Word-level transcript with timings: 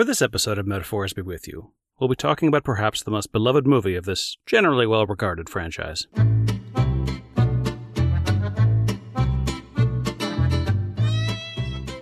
For 0.00 0.04
this 0.04 0.22
episode 0.22 0.56
of 0.56 0.66
Metaphors 0.66 1.12
Be 1.12 1.20
With 1.20 1.46
You, 1.46 1.72
we'll 1.98 2.08
be 2.08 2.16
talking 2.16 2.48
about 2.48 2.64
perhaps 2.64 3.02
the 3.02 3.10
most 3.10 3.32
beloved 3.32 3.66
movie 3.66 3.96
of 3.96 4.06
this 4.06 4.38
generally 4.46 4.86
well 4.86 5.04
regarded 5.04 5.50
franchise. 5.50 6.06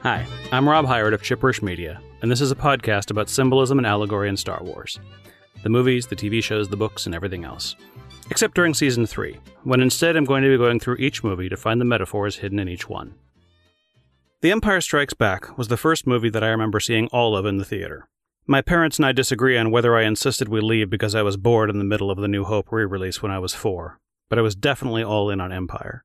Hi, 0.05 0.25
I'm 0.53 0.69
Rob 0.69 0.87
Howard 0.87 1.13
of 1.13 1.23
Chipperish 1.23 1.61
Media, 1.61 2.01
and 2.23 2.31
this 2.31 2.41
is 2.41 2.53
a 2.53 2.55
podcast 2.55 3.11
about 3.11 3.29
symbolism 3.29 3.79
and 3.79 3.87
allegory 3.89 4.29
in 4.29 4.37
Star 4.37 4.63
Wars 4.63 5.01
the 5.65 5.69
movies, 5.69 6.07
the 6.07 6.15
TV 6.15 6.41
shows, 6.41 6.69
the 6.69 6.77
books, 6.77 7.05
and 7.07 7.17
everything 7.17 7.43
else. 7.45 7.75
Except 8.31 8.55
during 8.55 8.75
season 8.75 9.07
3, 9.07 9.41
when 9.65 9.81
instead 9.81 10.15
I'm 10.15 10.25
going 10.25 10.45
to 10.45 10.51
be 10.51 10.57
going 10.57 10.79
through 10.79 10.99
each 10.99 11.25
movie 11.25 11.49
to 11.49 11.57
find 11.57 11.81
the 11.81 11.85
metaphors 11.85 12.37
hidden 12.37 12.61
in 12.61 12.69
each 12.69 12.89
one. 12.89 13.17
The 14.41 14.53
Empire 14.53 14.81
Strikes 14.81 15.15
Back 15.15 15.59
was 15.59 15.67
the 15.67 15.77
first 15.77 16.07
movie 16.07 16.31
that 16.31 16.45
I 16.45 16.49
remember 16.49 16.79
seeing 16.79 17.09
all 17.09 17.37
of 17.37 17.45
in 17.45 17.57
the 17.57 17.65
theater. 17.65 18.09
My 18.47 18.63
parents 18.63 18.97
and 18.97 19.05
I 19.05 19.11
disagree 19.11 19.59
on 19.59 19.73
whether 19.73 19.97
I 19.97 20.05
insisted 20.05 20.49
we 20.49 20.61
leave 20.61 20.89
because 20.89 21.17
I 21.17 21.23
was 21.23 21.37
bored 21.37 21.71
in 21.71 21.79
the 21.79 21.85
middle 21.85 22.09
of 22.09 22.19
the 22.19 22.29
New 22.29 22.45
Hope 22.45 22.71
re 22.71 22.85
release 22.85 23.21
when 23.21 23.33
I 23.33 23.41
was 23.41 23.53
four, 23.53 23.99
but 24.29 24.39
I 24.39 24.43
was 24.43 24.55
definitely 24.55 25.03
all 25.03 25.29
in 25.29 25.41
on 25.41 25.51
Empire. 25.51 26.05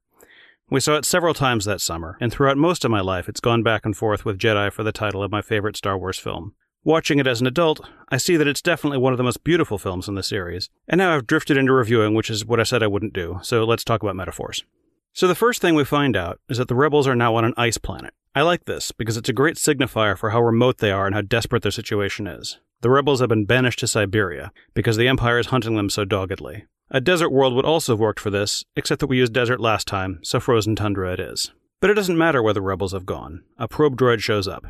We 0.67 0.79
saw 0.79 0.95
it 0.95 1.05
several 1.05 1.35
times 1.35 1.65
that 1.65 1.79
summer, 1.79 2.17
and 2.19 2.31
throughout 2.31 2.57
most 2.57 2.83
of 2.83 2.89
my 2.89 3.01
life 3.01 3.29
it's 3.29 3.39
gone 3.39 3.61
back 3.61 3.85
and 3.85 3.95
forth 3.95 4.25
with 4.25 4.39
Jedi 4.39 4.71
for 4.73 4.81
the 4.81 4.91
title 4.91 5.21
of 5.21 5.29
my 5.29 5.43
favorite 5.43 5.77
Star 5.77 5.95
Wars 5.95 6.17
film. 6.17 6.55
Watching 6.83 7.19
it 7.19 7.27
as 7.27 7.39
an 7.39 7.45
adult, 7.45 7.87
I 8.09 8.17
see 8.17 8.35
that 8.37 8.47
it's 8.47 8.63
definitely 8.63 8.97
one 8.97 9.13
of 9.13 9.17
the 9.17 9.23
most 9.23 9.43
beautiful 9.43 9.77
films 9.77 10.07
in 10.07 10.15
the 10.15 10.23
series, 10.23 10.71
and 10.87 10.97
now 10.97 11.13
I've 11.13 11.27
drifted 11.27 11.55
into 11.55 11.71
reviewing, 11.71 12.15
which 12.15 12.31
is 12.31 12.47
what 12.47 12.59
I 12.59 12.63
said 12.63 12.81
I 12.81 12.87
wouldn't 12.87 13.13
do, 13.13 13.37
so 13.43 13.63
let's 13.63 13.83
talk 13.83 14.01
about 14.01 14.15
metaphors. 14.15 14.63
So 15.13 15.27
the 15.27 15.35
first 15.35 15.61
thing 15.61 15.75
we 15.75 15.85
find 15.85 16.17
out 16.17 16.39
is 16.49 16.57
that 16.57 16.67
the 16.67 16.73
rebels 16.73 17.07
are 17.07 17.15
now 17.15 17.35
on 17.35 17.45
an 17.45 17.53
ice 17.57 17.77
planet. 17.77 18.11
I 18.35 18.41
like 18.41 18.65
this 18.65 18.91
because 18.91 19.15
it's 19.15 19.29
a 19.29 19.33
great 19.33 19.57
signifier 19.57 20.17
for 20.17 20.31
how 20.31 20.41
remote 20.41 20.79
they 20.79 20.89
are 20.89 21.05
and 21.05 21.13
how 21.13 21.21
desperate 21.21 21.61
their 21.61 21.71
situation 21.71 22.25
is. 22.25 22.59
The 22.81 22.89
rebels 22.89 23.19
have 23.19 23.29
been 23.29 23.45
banished 23.45 23.77
to 23.79 23.87
Siberia 23.87 24.51
because 24.73 24.97
the 24.97 25.07
Empire 25.07 25.37
is 25.37 25.47
hunting 25.47 25.75
them 25.75 25.89
so 25.89 26.03
doggedly. 26.03 26.65
A 26.89 26.99
desert 26.99 27.29
world 27.29 27.53
would 27.53 27.63
also 27.63 27.93
have 27.93 27.99
worked 27.99 28.19
for 28.19 28.31
this, 28.31 28.65
except 28.75 29.01
that 29.01 29.07
we 29.07 29.17
used 29.17 29.33
desert 29.33 29.59
last 29.59 29.87
time, 29.87 30.19
so 30.23 30.39
frozen 30.39 30.75
tundra 30.75 31.13
it 31.13 31.19
is. 31.19 31.51
But 31.79 31.91
it 31.91 31.93
doesn't 31.93 32.17
matter 32.17 32.41
where 32.41 32.53
the 32.53 32.61
rebels 32.61 32.93
have 32.93 33.05
gone. 33.05 33.43
A 33.59 33.67
probe 33.67 33.97
droid 33.97 34.21
shows 34.21 34.47
up. 34.47 34.65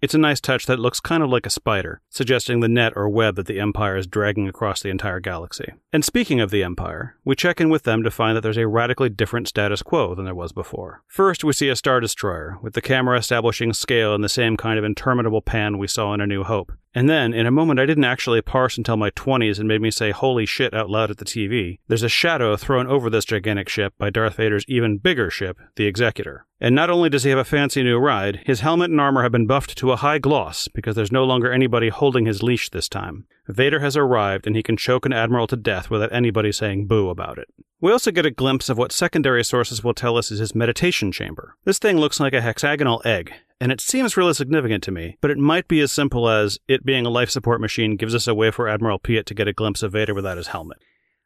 It's 0.00 0.14
a 0.14 0.18
nice 0.18 0.40
touch 0.40 0.66
that 0.66 0.78
looks 0.78 1.00
kind 1.00 1.24
of 1.24 1.28
like 1.28 1.44
a 1.44 1.50
spider, 1.50 2.00
suggesting 2.08 2.60
the 2.60 2.68
net 2.68 2.92
or 2.94 3.08
web 3.08 3.34
that 3.34 3.46
the 3.46 3.58
Empire 3.58 3.96
is 3.96 4.06
dragging 4.06 4.46
across 4.46 4.80
the 4.80 4.90
entire 4.90 5.18
galaxy. 5.18 5.72
And 5.92 6.04
speaking 6.04 6.40
of 6.40 6.52
the 6.52 6.62
Empire, 6.62 7.16
we 7.24 7.34
check 7.34 7.60
in 7.60 7.68
with 7.68 7.82
them 7.82 8.04
to 8.04 8.10
find 8.10 8.36
that 8.36 8.42
there's 8.42 8.56
a 8.56 8.68
radically 8.68 9.08
different 9.08 9.48
status 9.48 9.82
quo 9.82 10.14
than 10.14 10.24
there 10.24 10.36
was 10.36 10.52
before. 10.52 11.02
First, 11.08 11.42
we 11.42 11.52
see 11.52 11.68
a 11.68 11.74
Star 11.74 11.98
Destroyer, 11.98 12.58
with 12.62 12.74
the 12.74 12.80
camera 12.80 13.18
establishing 13.18 13.72
scale 13.72 14.14
in 14.14 14.20
the 14.20 14.28
same 14.28 14.56
kind 14.56 14.78
of 14.78 14.84
interminable 14.84 15.42
pan 15.42 15.78
we 15.78 15.88
saw 15.88 16.14
in 16.14 16.20
A 16.20 16.28
New 16.28 16.44
Hope. 16.44 16.72
And 16.94 17.08
then, 17.08 17.34
in 17.34 17.46
a 17.46 17.50
moment 17.50 17.78
I 17.78 17.86
didn't 17.86 18.04
actually 18.04 18.40
parse 18.40 18.78
until 18.78 18.96
my 18.96 19.10
20s 19.10 19.58
and 19.58 19.68
made 19.68 19.82
me 19.82 19.90
say 19.90 20.10
holy 20.10 20.46
shit 20.46 20.72
out 20.72 20.88
loud 20.88 21.10
at 21.10 21.18
the 21.18 21.24
TV, 21.24 21.78
there's 21.86 22.02
a 22.02 22.08
shadow 22.08 22.56
thrown 22.56 22.86
over 22.86 23.10
this 23.10 23.24
gigantic 23.24 23.68
ship 23.68 23.94
by 23.98 24.10
Darth 24.10 24.36
Vader's 24.36 24.64
even 24.68 24.98
bigger 24.98 25.30
ship, 25.30 25.58
the 25.76 25.86
Executor. 25.86 26.46
And 26.60 26.74
not 26.74 26.90
only 26.90 27.08
does 27.08 27.24
he 27.24 27.30
have 27.30 27.38
a 27.38 27.44
fancy 27.44 27.82
new 27.82 27.98
ride, 27.98 28.40
his 28.46 28.60
helmet 28.60 28.90
and 28.90 29.00
armor 29.00 29.22
have 29.22 29.32
been 29.32 29.46
buffed 29.46 29.76
to 29.78 29.92
a 29.92 29.96
high 29.96 30.18
gloss 30.18 30.66
because 30.68 30.96
there's 30.96 31.12
no 31.12 31.24
longer 31.24 31.52
anybody 31.52 31.88
holding 31.88 32.26
his 32.26 32.42
leash 32.42 32.70
this 32.70 32.88
time. 32.88 33.26
Vader 33.46 33.80
has 33.80 33.96
arrived 33.96 34.46
and 34.46 34.56
he 34.56 34.62
can 34.62 34.76
choke 34.76 35.06
an 35.06 35.12
admiral 35.12 35.46
to 35.46 35.56
death 35.56 35.90
without 35.90 36.12
anybody 36.12 36.52
saying 36.52 36.86
boo 36.86 37.10
about 37.10 37.38
it. 37.38 37.48
We 37.80 37.92
also 37.92 38.10
get 38.10 38.26
a 38.26 38.32
glimpse 38.32 38.68
of 38.68 38.76
what 38.76 38.90
secondary 38.90 39.44
sources 39.44 39.84
will 39.84 39.94
tell 39.94 40.16
us 40.18 40.32
is 40.32 40.40
his 40.40 40.52
meditation 40.52 41.12
chamber. 41.12 41.54
This 41.64 41.78
thing 41.78 41.96
looks 41.96 42.18
like 42.18 42.32
a 42.32 42.40
hexagonal 42.40 43.00
egg, 43.04 43.32
and 43.60 43.70
it 43.70 43.80
seems 43.80 44.16
really 44.16 44.34
significant 44.34 44.82
to 44.82 44.90
me, 44.90 45.16
but 45.20 45.30
it 45.30 45.38
might 45.38 45.68
be 45.68 45.80
as 45.80 45.92
simple 45.92 46.28
as 46.28 46.58
it 46.66 46.84
being 46.84 47.06
a 47.06 47.10
life 47.10 47.30
support 47.30 47.60
machine 47.60 47.94
gives 47.94 48.16
us 48.16 48.26
a 48.26 48.34
way 48.34 48.50
for 48.50 48.66
Admiral 48.66 48.98
Piet 48.98 49.26
to 49.26 49.34
get 49.34 49.46
a 49.46 49.52
glimpse 49.52 49.84
of 49.84 49.92
Vader 49.92 50.12
without 50.12 50.38
his 50.38 50.48
helmet. 50.48 50.78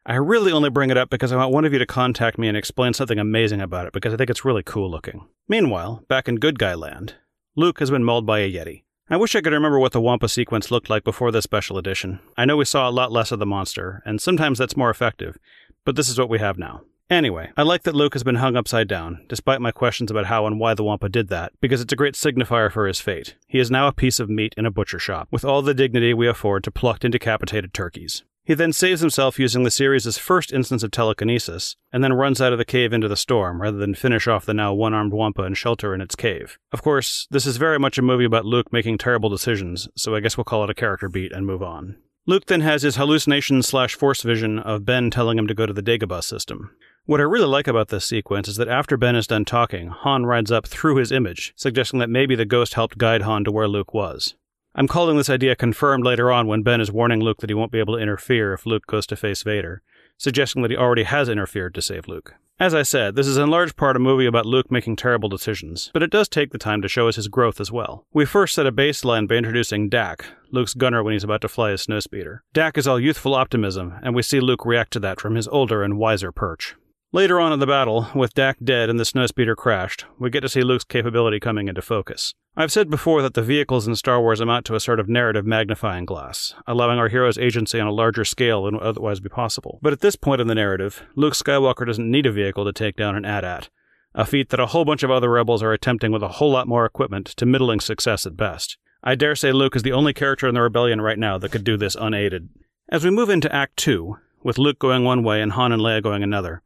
I 0.05 0.17
really 0.17 0.53
only 0.53 0.69
bring 0.69 0.91
it 0.91 0.99
up 0.99 1.09
because 1.09 1.33
I 1.33 1.37
want 1.37 1.55
one 1.55 1.65
of 1.65 1.73
you 1.73 1.79
to 1.79 1.87
contact 1.87 2.37
me 2.37 2.49
and 2.49 2.57
explain 2.57 2.93
something 2.93 3.19
amazing 3.19 3.63
about 3.63 3.87
it 3.87 3.95
because 3.95 4.13
I 4.13 4.19
think 4.19 4.29
it's 4.29 4.45
really 4.45 4.63
cool 4.63 4.91
looking. 4.91 5.27
Meanwhile, 5.49 6.05
back 6.07 6.29
in 6.29 6.37
Good 6.37 6.59
Guy 6.59 6.75
Land, 6.75 7.15
Luke 7.57 7.79
has 7.79 7.91
been 7.91 8.05
mauled 8.05 8.27
by 8.27 8.41
a 8.41 8.53
Yeti. 8.53 8.83
I 9.09 9.17
wish 9.17 9.35
I 9.35 9.41
could 9.41 9.53
remember 9.53 9.79
what 9.79 9.93
the 9.93 10.01
Wampa 10.01 10.29
sequence 10.29 10.71
looked 10.71 10.89
like 10.89 11.05
before 11.05 11.31
this 11.31 11.45
special 11.45 11.77
edition. 11.77 12.21
I 12.37 12.45
know 12.45 12.57
we 12.57 12.65
saw 12.65 12.89
a 12.89 12.91
lot 12.91 13.13
less 13.13 13.31
of 13.31 13.39
the 13.41 13.47
monster, 13.47 14.03
and 14.07 14.21
sometimes 14.21 14.59
that's 14.59 14.77
more 14.77 14.91
effective, 14.91 15.37
but 15.85 15.97
this 15.97 16.09
is 16.09 16.19
what 16.19 16.29
we 16.29 16.39
have 16.39 16.59
now. 16.59 16.83
Anyway, 17.11 17.51
I 17.59 17.63
like 17.63 17.83
that 17.83 17.95
Luke 17.95 18.15
has 18.15 18.23
been 18.23 18.37
hung 18.37 18.57
upside 18.57 18.89
down, 18.89 19.25
despite 19.29 19.61
my 19.61 19.71
questions 19.71 20.11
about 20.11 20.27
how 20.27 20.47
and 20.47 20.59
why 20.59 20.73
the 20.73 20.83
Wampa 20.83 21.11
did 21.11 21.29
that, 21.29 21.53
because 21.61 21.83
it's 21.83 21.93
a 21.93 21.97
great 21.97 22.15
signifier 22.15 22.73
for 22.73 22.87
his 22.87 23.01
fate. 23.01 23.37
He 23.47 23.59
is 23.59 23.71
now 23.71 23.87
a 23.87 23.93
piece 23.93 24.19
of 24.19 24.31
meat 24.31 24.55
in 24.57 24.65
a 24.65 24.71
butcher 24.71 24.99
shop, 24.99 25.29
with 25.31 25.45
all 25.45 25.61
the 25.61 25.75
dignity 25.75 26.15
we 26.15 26.27
afford 26.27 26.65
to 26.65 26.71
plucked 26.71 27.05
and 27.05 27.13
decapitated 27.13 27.75
turkeys. 27.75 28.25
He 28.45 28.55
then 28.55 28.73
saves 28.73 29.01
himself 29.01 29.39
using 29.39 29.63
the 29.63 29.71
series' 29.71 30.17
first 30.17 30.53
instance 30.53 30.83
of 30.83 30.91
telekinesis, 30.91 31.77
and 31.93 32.03
then 32.03 32.15
runs 32.15 32.41
out 32.41 32.53
of 32.53 32.59
the 32.59 32.65
cave 32.65 32.93
into 32.93 33.09
the 33.09 33.17
storm, 33.17 33.61
rather 33.61 33.77
than 33.77 33.95
finish 33.95 34.27
off 34.27 34.47
the 34.47 34.55
now 34.55 34.73
one 34.73 34.95
armed 34.95 35.13
Wampa 35.13 35.43
and 35.43 35.57
shelter 35.57 35.95
in 35.95 36.01
its 36.01 36.17
cave. 36.17 36.59
Of 36.73 36.83
course, 36.83 37.29
this 37.31 37.47
is 37.47 37.57
very 37.59 37.79
much 37.79 37.99
a 37.99 38.03
movie 38.03 38.25
about 38.25 38.47
Luke 38.47 38.73
making 38.73 38.99
terrible 38.99 39.29
decisions, 39.29 39.87
so 39.97 40.15
I 40.15 40.21
guess 40.21 40.37
we'll 40.37 40.45
call 40.45 40.65
it 40.65 40.71
a 40.71 40.75
character 40.75 41.09
beat 41.09 41.31
and 41.31 41.47
move 41.47 41.63
on. 41.63 41.99
Luke 42.25 42.47
then 42.47 42.61
has 42.61 42.83
his 42.83 42.95
hallucination 42.95 43.65
slash 43.65 43.97
force 43.97 44.23
vision 44.23 44.61
of 44.61 44.85
Ben 44.85 45.11
telling 45.11 45.37
him 45.37 45.49
to 45.49 45.55
go 45.55 45.67
to 45.67 45.73
the 45.73 45.83
Dagobah 45.83 46.23
system. 46.23 46.71
What 47.05 47.19
I 47.19 47.25
really 47.25 47.47
like 47.47 47.67
about 47.67 47.89
this 47.89 48.07
sequence 48.07 48.47
is 48.47 48.55
that 48.59 48.69
after 48.69 48.97
Ben 48.97 49.17
is 49.17 49.27
done 49.27 49.45
talking, 49.45 49.89
Han 49.89 50.25
rides 50.25 50.53
up 50.53 50.69
through 50.69 50.97
his 50.97 51.11
image, 51.11 51.53
suggesting 51.57 51.99
that 51.99 52.09
maybe 52.09 52.37
the 52.37 52.45
ghost 52.45 52.75
helped 52.75 52.97
guide 52.97 53.23
Han 53.23 53.43
to 53.43 53.51
where 53.51 53.67
Luke 53.67 53.93
was. 53.93 54.37
I'm 54.77 54.87
calling 54.87 55.17
this 55.17 55.29
idea 55.29 55.57
confirmed 55.57 56.05
later 56.05 56.31
on 56.31 56.47
when 56.47 56.63
Ben 56.63 56.81
is 56.81 56.93
warning 56.93 57.21
Luke 57.21 57.39
that 57.41 57.51
he 57.51 57.55
won't 57.55 57.73
be 57.73 57.81
able 57.81 57.97
to 57.97 58.01
interfere 58.01 58.53
if 58.53 58.67
Luke 58.67 58.87
goes 58.87 59.05
to 59.09 59.17
face 59.17 59.43
Vader, 59.43 59.83
suggesting 60.17 60.63
that 60.63 60.71
he 60.71 60.77
already 60.77 61.03
has 61.03 61.29
interfered 61.29 61.75
to 61.75 61.83
save 61.83 62.07
Luke. 62.07 62.35
As 62.63 62.75
I 62.77 62.85
said, 62.85 63.17
this 63.17 63.27
is 63.27 63.39
in 63.39 63.51
large 63.51 63.75
part 63.75 63.97
a 63.97 63.99
movie 63.99 64.25
about 64.25 64.47
Luke 64.47 64.71
making 64.71 64.95
terrible 64.95 65.29
decisions, 65.29 65.91
but 65.93 66.03
it 66.05 66.13
does 66.13 66.29
take 66.29 66.53
the 66.53 66.59
time 66.59 66.81
to 66.81 66.89
show 66.89 67.09
us 67.09 67.17
his 67.17 67.27
growth 67.27 67.61
as 67.61 67.73
well. 67.73 68.07
We 68.13 68.25
first 68.25 68.55
set 68.55 68.69
a 68.69 68.71
baseline 68.71 69.27
by 69.27 69.35
introducing 69.35 69.89
Dak, 69.89 70.27
Luke's 70.53 70.73
gunner 70.73 71.03
when 71.03 71.13
he's 71.13 71.25
about 71.25 71.41
to 71.41 71.49
fly 71.49 71.73
his 71.73 71.85
snowspeeder. 71.85 72.39
Dak 72.53 72.79
is 72.79 72.87
all 72.87 73.01
youthful 73.01 73.35
optimism, 73.35 73.95
and 74.05 74.15
we 74.15 74.23
see 74.23 74.39
Luke 74.39 74.65
react 74.65 74.93
to 74.93 75.01
that 75.01 75.21
from 75.21 75.35
his 75.35 75.49
older 75.49 75.83
and 75.83 75.99
wiser 75.99 76.31
perch. 76.31 76.77
Later 77.11 77.41
on 77.41 77.53
in 77.53 77.59
the 77.59 77.67
battle, 77.67 78.07
with 78.15 78.33
Dak 78.33 78.59
dead 78.63 78.89
and 78.89 79.01
the 79.01 79.05
snowspeeder 79.05 79.57
crashed, 79.57 80.05
we 80.21 80.31
get 80.31 80.43
to 80.43 80.49
see 80.49 80.63
Luke's 80.63 80.85
capability 80.85 81.41
coming 81.41 81.67
into 81.67 81.83
focus. 81.83 82.33
I've 82.55 82.73
said 82.73 82.91
before 82.91 83.23
that 83.23 83.33
the 83.33 83.43
vehicles 83.43 83.89
in 83.89 83.97
Star 83.97 84.21
Wars 84.21 84.39
amount 84.39 84.67
to 84.67 84.75
a 84.75 84.81
sort 84.81 85.01
of 85.01 85.09
narrative 85.09 85.47
magnifying 85.47 86.05
glass, 86.05 86.55
allowing 86.67 86.99
our 86.99 87.09
hero's 87.09 87.39
agency 87.39 87.81
on 87.81 87.87
a 87.87 87.93
larger 87.93 88.27
scale 88.27 88.65
than 88.65 88.75
would 88.75 88.83
otherwise 88.83 89.21
be 89.21 89.31
possible. 89.31 89.79
But 89.81 89.95
at 89.95 90.01
this 90.01 90.17
point 90.17 90.43
in 90.43 90.49
the 90.49 90.55
narrative, 90.55 91.03
Luke 91.17 91.33
Skywalker 91.33 91.87
doesn't 91.87 92.11
need 92.11 92.27
a 92.27 92.33
vehicle 92.33 92.67
to 92.67 92.73
take 92.75 92.95
down 92.95 93.17
an 93.17 93.25
AT-AT, 93.25 93.71
a 94.15 94.27
feat 94.27 94.51
that 94.51 94.61
a 94.61 94.67
whole 94.67 94.85
bunch 94.85 95.03
of 95.03 95.11
other 95.11 95.31
rebels 95.31 95.63
are 95.63 95.73
attempting 95.73 96.13
with 96.13 96.23
a 96.23 96.29
whole 96.29 96.51
lot 96.51 96.69
more 96.69 96.85
equipment 96.85 97.27
to 97.27 97.47
middling 97.47 97.81
success 97.81 98.27
at 98.27 98.37
best. 98.37 98.77
I 99.03 99.15
dare 99.15 99.35
say 99.35 99.51
Luke 99.51 99.75
is 99.75 99.83
the 99.83 99.93
only 99.93 100.13
character 100.13 100.47
in 100.47 100.55
the 100.55 100.61
rebellion 100.61 101.01
right 101.01 101.19
now 101.19 101.39
that 101.39 101.53
could 101.53 101.65
do 101.65 101.79
this 101.79 101.97
unaided. 101.99 102.51
As 102.91 103.03
we 103.03 103.11
move 103.11 103.31
into 103.31 103.53
Act 103.53 103.79
2, 103.79 104.19
with 104.43 104.59
Luke 104.59 104.79
going 104.79 105.05
one 105.05 105.25
way 105.25 105.41
and 105.41 105.53
Han 105.53 105.73
and 105.73 105.81
Leia 105.81 106.03
going 106.03 106.23
another, 106.23 106.63